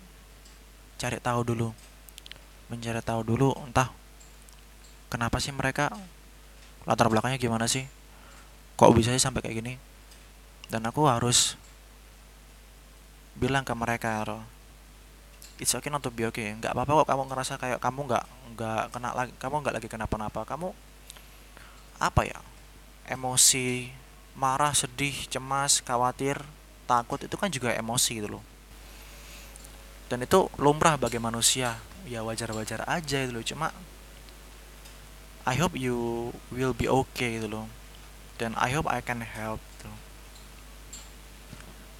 cari 0.97 1.17
tahu 1.21 1.41
dulu. 1.45 1.69
Mencari 2.67 2.99
tahu 2.99 3.21
dulu 3.23 3.55
entah 3.63 3.91
kenapa 5.07 5.39
sih 5.39 5.55
mereka 5.55 5.93
latar 6.87 7.07
belakangnya 7.07 7.39
gimana 7.39 7.67
sih 7.67 7.87
kok 8.79 8.93
bisa 8.95 9.11
sih 9.15 9.21
sampai 9.21 9.43
kayak 9.43 9.57
gini. 9.61 9.73
Dan 10.67 10.83
aku 10.83 11.07
harus 11.07 11.55
bilang 13.37 13.61
ke 13.61 13.71
mereka 13.77 14.25
it's 15.57 15.73
okay 15.73 15.89
not 15.89 16.01
to 16.05 16.13
be 16.13 16.25
okay. 16.29 16.53
Nggak 16.57 16.73
apa-apa 16.73 17.03
kok 17.03 17.07
kamu 17.13 17.23
ngerasa 17.29 17.53
kayak 17.57 17.79
kamu 17.81 17.99
nggak 18.09 18.25
nggak 18.57 18.83
kena 18.93 19.09
lagi 19.13 19.33
kamu 19.37 19.55
nggak 19.65 19.75
lagi 19.81 19.87
kenapa-napa. 19.89 20.41
Kamu 20.45 20.69
apa 21.97 22.21
ya 22.25 22.39
emosi 23.09 23.89
marah 24.37 24.69
sedih 24.77 25.25
cemas 25.33 25.81
khawatir 25.81 26.37
takut 26.85 27.17
itu 27.17 27.35
kan 27.35 27.49
juga 27.49 27.73
emosi 27.73 28.21
gitu 28.21 28.37
loh. 28.37 28.43
Dan 30.07 30.23
itu 30.23 30.47
lumrah 30.61 30.95
bagi 30.95 31.19
manusia. 31.19 31.81
Ya 32.07 32.23
wajar-wajar 32.23 32.87
aja 32.87 33.17
gitu 33.27 33.33
loh. 33.35 33.43
Cuma 33.43 33.67
I 35.43 35.55
hope 35.59 35.75
you 35.75 36.31
will 36.53 36.71
be 36.71 36.87
okay 36.87 37.41
gitu 37.41 37.51
loh. 37.51 37.67
Dan 38.39 38.55
I 38.55 38.71
hope 38.71 38.87
I 38.87 39.01
can 39.01 39.25
help 39.25 39.59
gitu. 39.77 39.89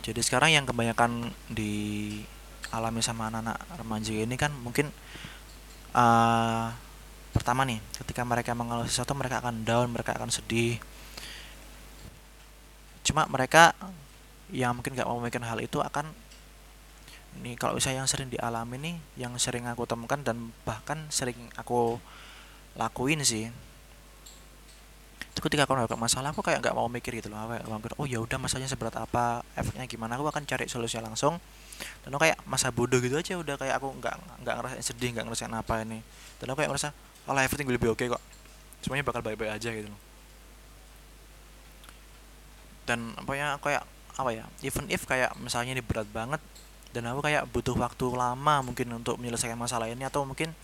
jadi 0.07 0.23
sekarang 0.23 0.55
yang 0.55 0.63
kebanyakan 0.63 1.35
di 1.51 2.23
alami 2.73 2.99
sama 3.03 3.31
anak-anak 3.31 3.57
remaja 3.79 4.13
ini 4.13 4.35
kan 4.35 4.51
mungkin 4.51 4.91
uh, 5.95 6.67
pertama 7.31 7.63
nih 7.63 7.79
ketika 8.03 8.25
mereka 8.25 8.57
mengalami 8.57 8.89
sesuatu 8.89 9.13
mereka 9.13 9.39
akan 9.39 9.63
down 9.63 9.87
mereka 9.93 10.17
akan 10.17 10.33
sedih. 10.33 10.81
Cuma 13.05 13.23
mereka 13.29 13.71
yang 14.51 14.75
mungkin 14.75 14.95
gak 14.95 15.07
mau 15.07 15.19
memikirkan 15.19 15.47
hal 15.47 15.59
itu 15.59 15.79
akan 15.79 16.11
ini 17.37 17.53
kalau 17.59 17.77
saya 17.77 18.01
yang 18.01 18.09
sering 18.09 18.33
dialami 18.33 18.81
nih 18.81 18.95
yang 19.21 19.35
sering 19.37 19.69
aku 19.69 19.85
temukan 19.85 20.17
dan 20.25 20.49
bahkan 20.65 21.05
sering 21.13 21.37
aku 21.59 22.01
lakuin 22.73 23.21
sih 23.21 23.51
ketika 25.43 25.67
aku 25.67 25.75
mendapatkan 25.75 25.99
masalah 25.99 26.29
aku 26.31 26.41
kayak 26.41 26.63
nggak 26.63 26.75
mau 26.75 26.87
mikir 26.87 27.19
gitu 27.19 27.27
loh. 27.27 27.37
Aku 27.45 27.71
mikir 27.77 27.93
oh 27.99 28.07
ya 28.07 28.19
udah 28.23 28.37
masalahnya 28.39 28.71
seberat 28.71 28.95
apa 28.97 29.43
efeknya 29.53 29.85
gimana? 29.85 30.15
Aku 30.17 30.25
akan 30.27 30.43
cari 30.47 30.65
solusi 30.71 30.97
langsung. 30.97 31.37
Dan 32.01 32.09
aku 32.15 32.25
kayak 32.25 32.41
masa 32.49 32.73
bodoh 32.73 32.97
gitu 32.97 33.19
aja 33.19 33.37
udah 33.37 33.55
kayak 33.59 33.77
aku 33.77 33.93
nggak 34.01 34.15
nggak 34.41 34.55
ngerasain 34.57 34.83
sedih 34.83 35.09
nggak 35.13 35.25
ngerasain 35.29 35.53
apa 35.53 35.73
ini. 35.83 35.99
Dan 36.41 36.45
aku 36.53 36.63
kayak 36.63 36.71
merasa 36.73 36.89
oh 37.27 37.35
everything 37.35 37.67
will 37.67 37.81
be 37.81 37.89
okay 37.91 38.07
kok. 38.07 38.23
Semuanya 38.81 39.03
bakal 39.05 39.21
baik-baik 39.21 39.51
aja 39.57 39.69
gitu 39.69 39.89
loh. 39.89 40.01
Dan 42.87 43.13
apa 43.19 43.31
ya 43.35 43.59
kayak 43.59 43.83
apa 44.17 44.31
ya 44.33 44.45
even 44.65 44.89
if 44.89 45.05
kayak 45.05 45.37
misalnya 45.37 45.77
ini 45.77 45.83
berat 45.85 46.09
banget 46.09 46.41
dan 46.89 47.05
aku 47.13 47.21
kayak 47.21 47.45
butuh 47.53 47.77
waktu 47.77 48.09
lama 48.09 48.65
mungkin 48.65 48.89
untuk 48.97 49.21
menyelesaikan 49.21 49.59
masalah 49.59 49.85
ini 49.85 50.01
atau 50.01 50.25
mungkin 50.25 50.57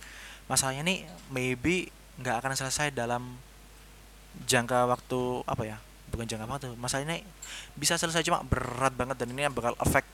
masalahnya 0.50 0.82
ini 0.82 1.06
maybe 1.30 1.94
nggak 2.18 2.42
akan 2.42 2.58
selesai 2.58 2.90
dalam 2.90 3.38
jangka 4.44 4.90
waktu 4.90 5.20
apa 5.46 5.62
ya 5.62 5.76
bukan 6.10 6.26
jangka 6.26 6.46
waktu 6.46 6.68
masa 6.78 7.02
ini 7.02 7.22
bisa 7.74 7.98
selesai 7.98 8.22
cuma 8.26 8.42
berat 8.46 8.94
banget 8.94 9.18
dan 9.18 9.28
ini 9.34 9.46
yang 9.46 9.54
bakal 9.54 9.74
efek 9.82 10.06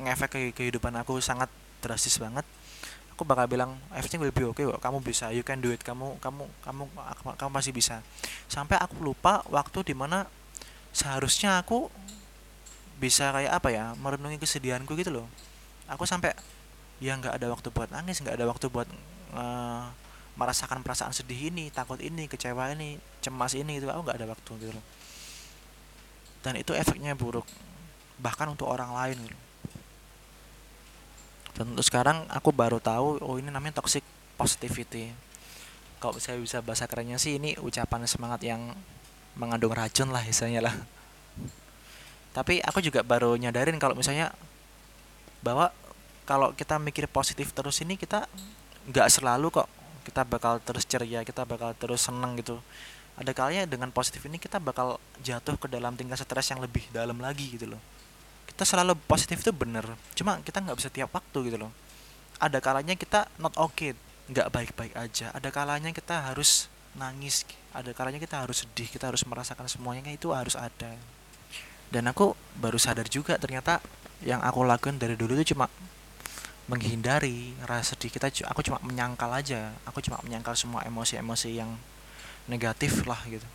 ngefek 0.00 0.30
ke 0.32 0.40
kehidupan 0.52 0.92
aku 0.96 1.18
sangat 1.24 1.48
drastis 1.80 2.20
banget. 2.20 2.44
Aku 3.16 3.24
bakal 3.24 3.48
bilang 3.48 3.80
everything 3.96 4.20
will 4.20 4.32
be 4.32 4.44
okay 4.44 4.68
kok 4.68 4.76
kamu 4.76 5.00
bisa 5.00 5.32
you 5.32 5.40
can 5.40 5.56
do 5.64 5.72
it 5.72 5.80
kamu 5.80 6.20
kamu 6.20 6.44
kamu 6.60 6.84
kamu 7.40 7.50
masih 7.52 7.72
bisa. 7.72 8.04
Sampai 8.44 8.76
aku 8.76 9.00
lupa 9.00 9.40
waktu 9.48 9.92
di 9.92 9.94
mana 9.96 10.28
seharusnya 10.92 11.56
aku 11.56 11.88
bisa 13.00 13.32
kayak 13.32 13.52
apa 13.56 13.68
ya 13.72 13.84
merenungi 13.96 14.36
kesedihanku 14.36 14.92
gitu 15.00 15.16
loh. 15.16 15.26
Aku 15.88 16.04
sampai 16.04 16.36
ya 17.00 17.16
nggak 17.16 17.40
ada 17.40 17.46
waktu 17.48 17.68
buat 17.72 17.88
nangis 17.88 18.20
nggak 18.20 18.36
ada 18.36 18.46
waktu 18.48 18.66
buat 18.68 18.88
uh, 19.32 19.88
merasakan 20.36 20.84
perasaan 20.84 21.16
sedih 21.16 21.48
ini 21.48 21.72
takut 21.72 21.96
ini 21.98 22.28
kecewa 22.28 22.70
ini 22.76 23.00
cemas 23.24 23.56
ini 23.56 23.80
itu 23.80 23.88
aku 23.88 24.04
nggak 24.04 24.18
ada 24.20 24.28
waktu 24.28 24.50
gitu 24.60 24.72
loh. 24.72 24.84
Dan 26.44 26.60
itu 26.60 26.76
efeknya 26.76 27.16
buruk 27.16 27.48
bahkan 28.16 28.48
untuk 28.48 28.68
orang 28.70 28.96
lain 28.96 29.18
gitu. 29.28 29.38
dan 31.56 31.72
untuk 31.72 31.84
sekarang 31.84 32.28
aku 32.28 32.52
baru 32.52 32.80
tahu 32.80 33.20
oh 33.20 33.36
ini 33.40 33.48
namanya 33.48 33.80
toxic 33.80 34.04
positivity. 34.36 35.12
Kalau 35.96 36.20
saya 36.20 36.36
bisa 36.36 36.60
bahasa 36.60 36.84
kerennya 36.84 37.16
sih 37.16 37.40
ini 37.40 37.56
ucapan 37.56 38.04
semangat 38.04 38.44
yang 38.44 38.76
mengandung 39.36 39.72
racun 39.72 40.12
lah 40.12 40.20
misalnya 40.20 40.68
lah. 40.68 40.76
Tapi 42.36 42.60
aku 42.60 42.84
juga 42.84 43.00
baru 43.00 43.32
nyadarin 43.40 43.80
kalau 43.80 43.96
misalnya 43.96 44.36
bahwa 45.40 45.72
kalau 46.28 46.52
kita 46.52 46.76
mikir 46.76 47.08
positif 47.08 47.56
terus 47.56 47.80
ini 47.80 47.96
kita 47.96 48.28
nggak 48.92 49.08
selalu 49.08 49.48
kok 49.48 49.68
kita 50.06 50.22
bakal 50.22 50.62
terus 50.62 50.86
ceria 50.86 51.26
kita 51.26 51.42
bakal 51.42 51.74
terus 51.74 52.06
seneng 52.06 52.38
gitu. 52.38 52.62
Ada 53.18 53.34
kalanya 53.34 53.66
dengan 53.66 53.90
positif 53.90 54.22
ini 54.30 54.38
kita 54.38 54.62
bakal 54.62 55.02
jatuh 55.26 55.58
ke 55.58 55.66
dalam 55.66 55.98
tingkat 55.98 56.22
stres 56.22 56.54
yang 56.54 56.62
lebih 56.62 56.86
dalam 56.94 57.18
lagi 57.18 57.58
gitu 57.58 57.74
loh. 57.74 57.82
Kita 58.46 58.62
selalu 58.62 58.94
positif 59.10 59.42
itu 59.42 59.50
bener 59.50 59.82
cuma 60.14 60.38
kita 60.46 60.62
nggak 60.62 60.78
bisa 60.78 60.88
tiap 60.94 61.10
waktu 61.10 61.50
gitu 61.50 61.58
loh. 61.66 61.74
Ada 62.38 62.62
kalanya 62.62 62.94
kita 62.94 63.26
not 63.42 63.58
okay 63.58 63.98
nggak 64.30 64.48
baik-baik 64.54 64.94
aja. 64.94 65.34
Ada 65.34 65.50
kalanya 65.50 65.90
kita 65.90 66.30
harus 66.30 66.70
nangis 66.96 67.44
ada 67.76 67.92
kalanya 67.92 68.16
kita 68.16 68.40
harus 68.40 68.64
sedih 68.64 68.88
kita 68.88 69.12
harus 69.12 69.20
merasakan 69.28 69.68
semuanya 69.68 70.08
itu 70.08 70.32
harus 70.32 70.56
ada. 70.56 70.96
Dan 71.92 72.08
aku 72.08 72.32
baru 72.56 72.80
sadar 72.80 73.06
juga 73.06 73.36
ternyata 73.36 73.84
yang 74.24 74.40
aku 74.40 74.64
lakukan 74.64 74.96
dari 74.96 75.12
dulu 75.12 75.36
itu 75.36 75.52
cuma 75.52 75.68
menghindari 76.66 77.54
rasa 77.62 77.94
sedih. 77.94 78.10
Kita 78.10 78.30
aku 78.50 78.60
cuma 78.66 78.82
menyangkal 78.82 79.30
aja. 79.30 79.74
Aku 79.86 80.02
cuma 80.02 80.18
menyangkal 80.26 80.58
semua 80.58 80.82
emosi-emosi 80.82 81.50
yang 81.54 81.70
negatif 82.50 83.06
lah 83.06 83.18
gitu. 83.26 83.46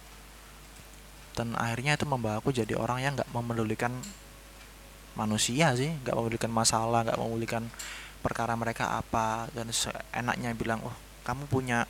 Dan 1.35 1.55
akhirnya 1.55 1.95
itu 1.95 2.07
membawa 2.07 2.39
aku 2.39 2.51
jadi 2.51 2.75
orang 2.75 2.99
yang 3.03 3.13
nggak 3.19 3.31
memedulikan 3.31 3.91
manusia 5.15 5.75
sih. 5.75 5.91
Nggak 6.03 6.15
memedulikan 6.15 6.51
masalah 6.51 7.03
nggak 7.07 7.19
memedulikan 7.19 7.63
perkara 8.23 8.55
mereka 8.55 8.95
apa. 8.95 9.51
Dan 9.51 9.67
enaknya 10.15 10.55
bilang 10.55 10.79
oh 10.87 10.95
kamu 11.27 11.51
punya 11.51 11.83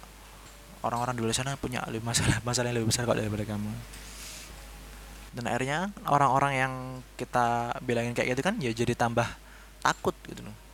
orang-orang 0.81 1.13
di 1.13 1.21
luar 1.21 1.38
sana 1.38 1.53
punya 1.53 1.86
lebih 1.86 2.01
masalah 2.01 2.41
masalah 2.47 2.73
yang 2.73 2.81
lebih 2.81 2.89
besar 2.89 3.05
kok 3.05 3.17
daripada 3.17 3.45
kamu. 3.45 3.69
Dan 5.31 5.47
akhirnya 5.47 5.93
orang-orang 6.10 6.53
yang 6.57 6.73
kita 7.15 7.77
bilangin 7.86 8.12
kayak 8.17 8.36
gitu 8.36 8.41
kan 8.43 8.60
ya 8.60 8.73
jadi 8.73 8.97
tambah 8.97 9.23
takut 9.79 10.12
gitu 10.27 10.43
loh 10.43 10.70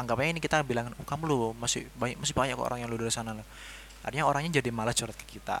anggapnya 0.00 0.36
ini 0.36 0.40
kita 0.40 0.64
bilang 0.64 0.90
oh, 0.96 1.06
kamu 1.06 1.22
lo 1.28 1.36
masih 1.54 1.86
banyak 2.00 2.16
masih 2.16 2.34
banyak 2.34 2.54
kok 2.56 2.66
orang 2.66 2.80
yang 2.80 2.88
lu 2.88 2.96
dari 2.96 3.12
sana 3.12 3.36
loh 3.36 3.44
artinya 4.00 4.24
orangnya 4.24 4.60
jadi 4.60 4.70
malas 4.72 4.96
curhat 4.96 5.16
ke 5.16 5.38
kita. 5.38 5.60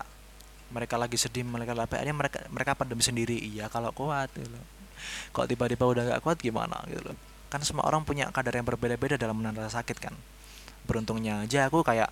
Mereka 0.70 0.94
lagi 0.96 1.18
sedih 1.18 1.42
mereka 1.42 1.74
lagi 1.74 1.92
akhirnya 1.92 2.16
mereka 2.16 2.38
mereka 2.48 2.72
pendem 2.78 3.00
sendiri. 3.02 3.36
Iya 3.36 3.68
kalau 3.68 3.90
kuat 3.92 4.30
gitu 4.32 4.48
loh. 4.48 4.64
Kok 5.34 5.48
tiba-tiba 5.48 5.84
udah 5.84 6.02
gak 6.16 6.20
kuat 6.22 6.38
gimana? 6.40 6.78
gitu 6.88 7.12
loh. 7.12 7.16
Kan 7.50 7.60
semua 7.66 7.88
orang 7.88 8.06
punya 8.06 8.30
kadar 8.30 8.54
yang 8.54 8.64
berbeda-beda 8.64 9.18
dalam 9.18 9.42
menahan 9.42 9.68
sakit 9.68 9.98
kan. 9.98 10.14
Beruntungnya 10.86 11.44
aja 11.44 11.66
aku 11.66 11.82
kayak 11.82 12.08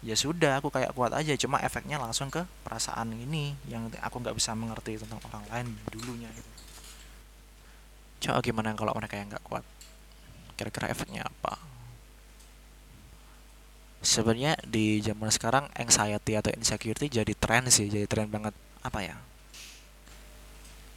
ya 0.00 0.16
sudah 0.16 0.62
aku 0.62 0.70
kayak 0.70 0.94
kuat 0.94 1.10
aja. 1.12 1.34
Cuma 1.36 1.58
efeknya 1.60 1.98
langsung 1.98 2.30
ke 2.30 2.46
perasaan 2.62 3.12
ini 3.12 3.58
yang 3.66 3.90
aku 4.00 4.22
nggak 4.22 4.36
bisa 4.38 4.54
mengerti 4.54 4.96
tentang 4.96 5.20
orang 5.26 5.44
lain 5.50 5.66
dulunya 5.90 6.30
gitu. 6.32 6.50
Coba 8.20 8.38
gimana 8.44 8.72
kalau 8.78 8.94
mereka 8.94 9.18
yang 9.18 9.28
nggak 9.32 9.44
kuat 9.44 9.64
kira-kira 10.60 10.92
efeknya 10.92 11.24
apa? 11.24 11.56
Sebenarnya 14.04 14.60
di 14.68 15.00
zaman 15.00 15.32
sekarang 15.32 15.64
anxiety 15.72 16.36
atau 16.36 16.52
insecurity 16.52 17.08
jadi 17.08 17.32
tren 17.32 17.64
sih 17.72 17.88
jadi 17.88 18.04
tren 18.04 18.28
banget. 18.28 18.52
Apa 18.84 19.00
ya? 19.00 19.16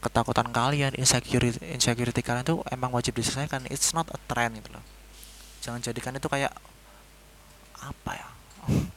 Ketakutan 0.03 0.51
kalian 0.51 0.91
insecurity 0.99 1.63
insecurity 1.71 2.19
kalian 2.19 2.43
tuh 2.43 2.59
emang 2.67 2.91
wajib 2.91 3.15
diselesaikan. 3.15 3.71
It's 3.71 3.95
not 3.95 4.11
a 4.11 4.19
trend 4.27 4.59
gitu 4.59 4.75
loh. 4.75 4.83
Jangan 5.63 5.79
jadikan 5.79 6.15
itu 6.19 6.27
kayak 6.27 6.51
apa 7.79 8.11
ya? 8.19 8.27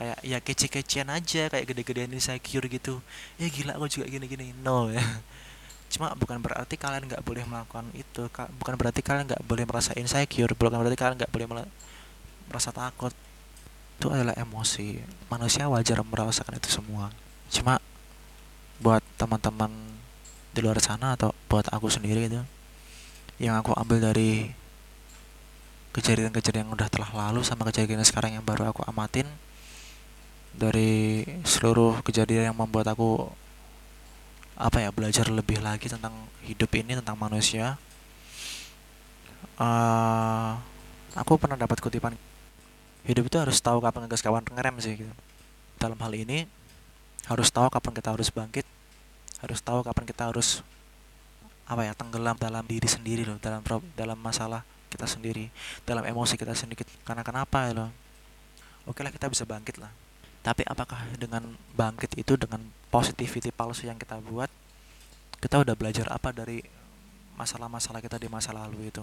Kayak 0.00 0.18
ya 0.24 0.38
kece-kecean 0.40 1.12
aja 1.12 1.52
kayak 1.52 1.66
gede-gedean 1.68 2.08
insecure 2.14 2.64
gitu. 2.72 3.04
Ya 3.36 3.52
gila 3.52 3.76
aku 3.76 4.00
juga 4.00 4.08
gini-gini. 4.08 4.56
No 4.64 4.88
ya 4.88 5.04
cuma 5.90 6.14
bukan 6.14 6.38
berarti 6.38 6.78
kalian 6.78 7.10
nggak 7.10 7.22
boleh 7.26 7.42
melakukan 7.42 7.82
itu 7.98 8.30
bukan 8.30 8.74
berarti 8.78 9.02
kalian 9.02 9.26
nggak 9.26 9.42
boleh 9.42 9.64
merasa 9.66 9.90
insecure 9.98 10.54
bukan 10.54 10.78
berarti 10.78 10.94
kalian 10.94 11.18
nggak 11.18 11.32
boleh 11.34 11.66
merasa 12.50 12.74
takut. 12.74 13.14
Itu 13.96 14.10
adalah 14.10 14.34
emosi. 14.34 14.98
Manusia 15.30 15.70
wajar 15.70 16.02
merasakan 16.02 16.58
itu 16.58 16.68
semua. 16.74 17.14
Cuma 17.54 17.78
buat 18.82 19.00
teman-teman 19.14 19.70
di 20.50 20.58
luar 20.66 20.82
sana 20.82 21.14
atau 21.14 21.30
buat 21.46 21.70
aku 21.70 21.86
sendiri 21.86 22.26
itu 22.26 22.42
yang 23.38 23.54
aku 23.54 23.70
ambil 23.78 24.02
dari 24.02 24.50
kejadian-kejadian 25.94 26.66
yang 26.66 26.74
udah 26.74 26.88
telah 26.90 27.10
lalu 27.14 27.46
sama 27.46 27.62
kejadian 27.70 28.02
sekarang 28.02 28.34
yang 28.34 28.44
baru 28.44 28.72
aku 28.74 28.82
amatin 28.88 29.28
dari 30.50 31.22
seluruh 31.46 32.02
kejadian 32.02 32.50
yang 32.50 32.58
membuat 32.58 32.90
aku 32.90 33.30
apa 34.60 34.84
ya 34.84 34.92
belajar 34.92 35.32
lebih 35.32 35.64
lagi 35.64 35.88
tentang 35.88 36.12
hidup 36.44 36.68
ini 36.76 36.92
tentang 37.00 37.16
manusia. 37.16 37.80
Uh, 39.56 40.60
aku 41.16 41.40
pernah 41.40 41.56
dapat 41.56 41.80
kutipan 41.80 42.12
hidup 43.08 43.24
itu 43.32 43.36
harus 43.40 43.56
tahu 43.64 43.80
kapan 43.80 44.04
ngegas 44.04 44.20
kawan 44.20 44.44
ngerem 44.44 44.76
sih 44.80 45.00
gitu. 45.00 45.12
dalam 45.80 45.96
hal 45.96 46.12
ini 46.12 46.44
harus 47.24 47.48
tahu 47.48 47.72
kapan 47.72 47.92
kita 47.96 48.12
harus 48.12 48.28
bangkit 48.28 48.68
harus 49.40 49.60
tahu 49.64 49.80
kapan 49.80 50.04
kita 50.04 50.28
harus 50.28 50.60
apa 51.64 51.88
ya 51.88 51.96
tenggelam 51.96 52.36
dalam 52.36 52.60
diri 52.68 52.84
sendiri 52.84 53.24
loh 53.24 53.40
dalam 53.40 53.64
dalam 53.96 54.18
masalah 54.20 54.60
kita 54.92 55.08
sendiri 55.08 55.48
dalam 55.88 56.04
emosi 56.04 56.36
kita 56.36 56.52
sendiri 56.52 56.84
karena 57.08 57.24
kenapa 57.24 57.68
ya 57.68 57.72
loh. 57.84 57.90
Oke 58.88 59.00
lah 59.04 59.12
kita 59.12 59.28
bisa 59.28 59.48
bangkit 59.48 59.80
lah 59.80 59.92
tapi 60.40 60.64
apakah 60.64 61.04
dengan 61.20 61.52
bangkit 61.76 62.16
itu 62.16 62.36
dengan 62.40 62.64
positivity 62.88 63.52
palsu 63.52 63.84
yang 63.84 64.00
kita 64.00 64.16
buat 64.24 64.48
kita 65.40 65.60
udah 65.64 65.72
belajar 65.72 66.08
apa 66.12 66.32
dari 66.36 66.60
masalah-masalah 67.40 68.04
kita 68.04 68.20
di 68.20 68.28
masa 68.28 68.52
lalu 68.52 68.92
itu? 68.92 69.00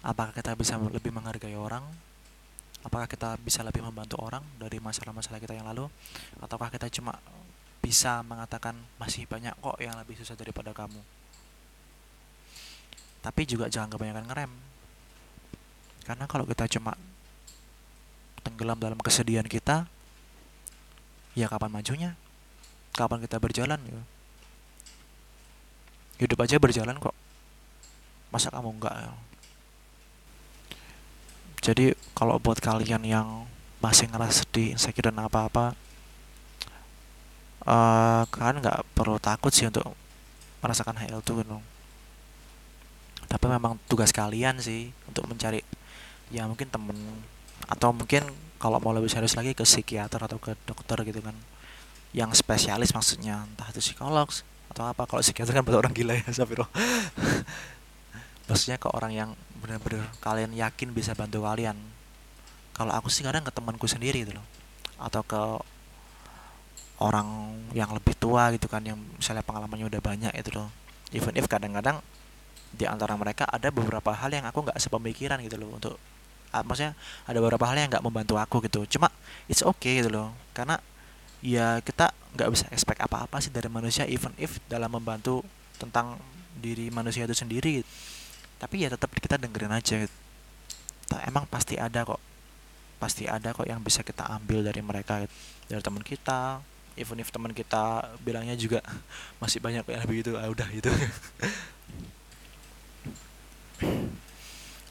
Apakah 0.00 0.32
kita 0.32 0.56
bisa 0.56 0.80
lebih 0.80 1.12
menghargai 1.12 1.52
orang? 1.52 1.84
Apakah 2.80 3.04
kita 3.04 3.36
bisa 3.44 3.60
lebih 3.60 3.84
membantu 3.84 4.16
orang 4.24 4.40
dari 4.56 4.80
masalah-masalah 4.80 5.36
kita 5.36 5.52
yang 5.52 5.68
lalu? 5.68 5.84
Ataukah 6.40 6.72
kita 6.72 6.88
cuma 6.88 7.20
bisa 7.84 8.24
mengatakan 8.24 8.72
masih 8.96 9.28
banyak 9.28 9.52
kok 9.60 9.76
yang 9.84 9.92
lebih 10.00 10.16
susah 10.16 10.32
daripada 10.32 10.72
kamu? 10.72 11.04
Tapi 13.20 13.42
juga 13.44 13.68
jangan 13.68 13.92
kebanyakan 13.92 14.24
ngerem. 14.32 14.52
Karena 16.08 16.24
kalau 16.24 16.48
kita 16.48 16.64
cuma 16.72 16.96
tenggelam 18.42 18.78
dalam 18.78 18.98
kesedihan 19.00 19.46
kita 19.46 19.88
ya 21.34 21.46
kapan 21.46 21.70
majunya? 21.70 22.10
Kapan 22.94 23.22
kita 23.22 23.38
berjalan 23.38 23.78
gitu 23.86 24.02
hidup 26.18 26.38
aja 26.42 26.58
berjalan 26.58 26.98
kok. 26.98 27.14
Masa 28.34 28.52
kamu 28.52 28.76
enggak 28.76 28.94
ya? 28.98 29.12
jadi 31.58 31.92
kalau 32.16 32.38
buat 32.38 32.62
kalian 32.62 33.02
yang 33.04 33.44
masih 33.82 34.08
ngerasa 34.08 34.46
sedih 34.46 34.72
insecure 34.72 35.10
dan 35.10 35.20
apa-apa 35.20 35.76
uh, 37.68 38.24
kalian 38.30 38.62
nggak 38.64 38.80
perlu 38.96 39.20
takut 39.20 39.52
sih 39.52 39.68
untuk 39.68 39.84
merasakan 40.64 40.96
hal 40.96 41.20
itu 41.20 41.32
gitu. 41.34 41.58
Tapi 43.28 43.44
memang 43.52 43.76
tugas 43.84 44.14
kalian 44.16 44.62
sih 44.64 44.88
untuk 45.04 45.28
mencari 45.28 45.60
ya 46.32 46.48
mungkin 46.48 46.72
temen 46.72 46.96
atau 47.66 47.90
mungkin 47.90 48.22
kalau 48.58 48.78
mau 48.82 48.90
lebih 48.94 49.10
serius 49.10 49.38
lagi 49.38 49.54
ke 49.54 49.62
psikiater 49.62 50.18
atau 50.18 50.38
ke 50.38 50.54
dokter 50.66 50.98
gitu 51.06 51.22
kan. 51.22 51.34
Yang 52.14 52.42
spesialis 52.42 52.90
maksudnya 52.94 53.46
entah 53.46 53.68
itu 53.70 53.82
psikolog 53.82 54.30
atau 54.70 54.84
apa. 54.86 55.06
Kalau 55.06 55.22
psikiater 55.22 55.54
kan 55.54 55.62
buat 55.66 55.78
orang 55.82 55.94
gila 55.94 56.18
ya 56.18 56.30
Safiro. 56.30 56.66
Maksudnya 58.48 58.80
ke 58.80 58.88
orang 58.88 59.12
yang 59.12 59.30
benar-benar 59.60 60.08
kalian 60.24 60.56
yakin 60.56 60.96
bisa 60.96 61.12
bantu 61.12 61.44
kalian. 61.44 61.76
Kalau 62.72 62.96
aku 62.96 63.12
sih 63.12 63.20
kadang 63.20 63.44
ke 63.44 63.52
temanku 63.52 63.84
sendiri 63.84 64.24
gitu 64.24 64.40
loh. 64.40 64.46
Atau 64.96 65.20
ke 65.20 65.42
orang 66.98 67.54
yang 67.76 67.92
lebih 67.92 68.16
tua 68.18 68.50
gitu 68.56 68.66
kan 68.66 68.82
yang 68.82 68.98
misalnya 69.20 69.44
pengalamannya 69.44 69.86
udah 69.86 70.00
banyak 70.00 70.32
itu 70.32 70.50
loh. 70.56 70.72
Even 71.12 71.36
if 71.36 71.44
kadang-kadang 71.44 72.00
di 72.72 72.84
antara 72.84 73.16
mereka 73.20 73.44
ada 73.48 73.68
beberapa 73.68 74.12
hal 74.12 74.32
yang 74.32 74.44
aku 74.48 74.64
nggak 74.64 74.80
sepemikiran 74.80 75.40
gitu 75.44 75.56
loh 75.56 75.76
untuk 75.76 75.94
maksudnya 76.52 76.96
ada 77.28 77.38
beberapa 77.38 77.64
hal 77.68 77.76
yang 77.76 77.90
nggak 77.92 78.04
membantu 78.04 78.40
aku 78.40 78.64
gitu 78.64 78.98
cuma 78.98 79.12
it's 79.46 79.60
okay 79.60 80.00
gitu 80.00 80.12
loh 80.12 80.32
karena 80.56 80.80
ya 81.44 81.78
kita 81.84 82.10
nggak 82.34 82.48
bisa 82.50 82.66
expect 82.74 82.98
apa-apa 82.98 83.38
sih 83.38 83.52
dari 83.52 83.70
manusia 83.70 84.08
even 84.08 84.32
if 84.40 84.58
dalam 84.66 84.90
membantu 84.90 85.44
tentang 85.78 86.18
diri 86.58 86.90
manusia 86.90 87.24
itu 87.24 87.36
sendiri 87.36 87.82
gitu. 87.82 87.90
tapi 88.58 88.82
ya 88.82 88.90
tetap 88.90 89.14
kita 89.14 89.38
dengerin 89.38 89.70
aja 89.70 90.02
gitu. 90.02 90.16
emang 91.24 91.46
pasti 91.46 91.78
ada 91.78 92.02
kok 92.02 92.18
pasti 92.98 93.30
ada 93.30 93.54
kok 93.54 93.62
yang 93.62 93.78
bisa 93.78 94.02
kita 94.02 94.26
ambil 94.26 94.66
dari 94.66 94.82
mereka 94.82 95.22
gitu. 95.22 95.34
dari 95.70 95.82
teman 95.84 96.02
kita 96.02 96.58
even 96.98 97.22
if 97.22 97.30
teman 97.30 97.54
kita 97.54 98.10
bilangnya 98.26 98.58
juga 98.58 98.82
masih 99.42 99.62
banyak 99.62 99.86
yang 99.86 100.02
lebih 100.02 100.26
itu 100.26 100.32
ah, 100.34 100.50
udah 100.50 100.66
gitu 100.74 100.90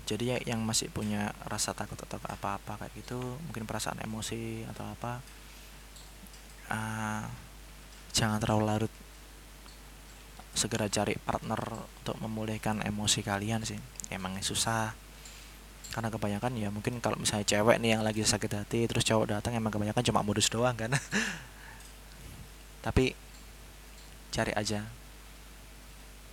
jadi 0.08 0.40
ya 0.40 0.56
yang 0.56 0.64
masih 0.64 0.88
punya 0.88 1.36
rasa 1.44 1.76
takut 1.76 2.00
atau 2.00 2.16
apa-apa 2.24 2.80
kayak 2.80 2.96
gitu 3.04 3.20
mungkin 3.44 3.68
perasaan 3.68 4.00
emosi 4.00 4.64
atau 4.72 4.88
apa 4.88 5.20
uh, 6.72 7.24
jangan 8.12 8.40
terlalu 8.42 8.64
larut. 8.68 8.94
Segera 10.58 10.90
cari 10.90 11.14
partner 11.22 11.60
untuk 11.62 12.18
memulihkan 12.18 12.82
emosi 12.82 13.22
kalian 13.22 13.62
sih. 13.62 13.78
Emang 14.10 14.34
susah. 14.42 14.96
Karena 15.94 16.10
kebanyakan 16.10 16.58
ya 16.58 16.70
mungkin 16.74 17.00
kalau 17.00 17.16
misalnya 17.18 17.48
cewek 17.48 17.78
nih 17.80 17.98
yang 17.98 18.04
lagi 18.04 18.22
sakit 18.22 18.52
hati 18.54 18.86
terus 18.90 19.08
cowok 19.08 19.40
datang 19.40 19.56
emang 19.56 19.72
kebanyakan 19.72 20.02
cuma 20.02 20.26
modus 20.26 20.50
doang 20.50 20.74
kan. 20.74 20.90
Tapi 22.86 23.14
cari 24.34 24.54
aja. 24.58 24.82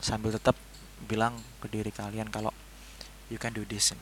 Sambil 0.00 0.32
tetap 0.32 0.56
bilang 1.04 1.36
ke 1.60 1.68
diri 1.68 1.92
kalian 1.92 2.32
kalau 2.32 2.52
you 3.28 3.38
can 3.40 3.52
do 3.52 3.64
this. 3.64 3.92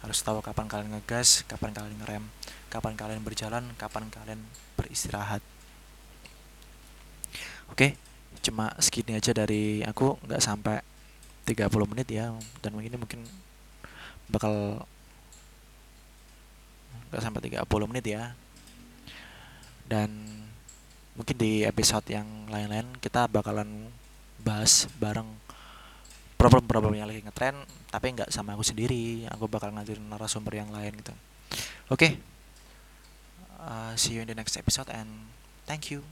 Harus 0.00 0.18
tahu 0.24 0.40
kapan 0.40 0.66
kalian 0.68 0.96
ngegas 0.96 1.44
kapan 1.44 1.76
kalian 1.76 1.96
ngerem 2.00 2.24
kapan 2.70 2.94
kalian 2.94 3.20
berjalan 3.20 3.64
kapan 3.76 4.06
kalian 4.08 4.40
beristirahat. 4.78 5.42
Oke 7.70 7.98
cuma 8.40 8.72
segini 8.80 9.18
aja 9.18 9.34
dari 9.34 9.84
aku. 9.84 10.16
Nggak 10.24 10.42
sampai 10.42 10.80
30 11.44 11.90
menit 11.90 12.08
ya. 12.08 12.32
Dan 12.62 12.78
ini 12.80 12.96
mungkin 12.96 13.26
bakal 14.30 14.86
nggak 17.10 17.22
sampai 17.22 17.40
30 17.60 17.90
menit 17.90 18.06
ya. 18.06 18.32
Dan 19.90 20.40
mungkin 21.18 21.36
di 21.36 21.66
episode 21.66 22.06
yang 22.06 22.46
lain-lain 22.48 22.86
kita 23.02 23.26
bakalan 23.26 23.90
bahas 24.40 24.88
bareng 24.96 25.26
problem-problem 26.40 26.96
yang 26.96 27.04
lagi 27.04 27.20
ngetren 27.20 27.60
tapi 27.92 28.16
nggak 28.16 28.32
sama 28.32 28.56
aku 28.56 28.64
sendiri. 28.64 29.28
Aku 29.28 29.44
bakal 29.44 29.76
ngajarin 29.76 30.08
narasumber 30.08 30.56
yang 30.56 30.72
lain 30.72 30.96
gitu. 30.96 31.12
Oke. 31.92 32.00
Okay. 32.00 32.12
uh, 33.60 33.92
see 33.96 34.16
you 34.16 34.22
in 34.24 34.28
the 34.28 34.34
next 34.34 34.56
episode 34.56 34.88
and 34.88 35.08
thank 35.68 35.90
you 35.92 36.02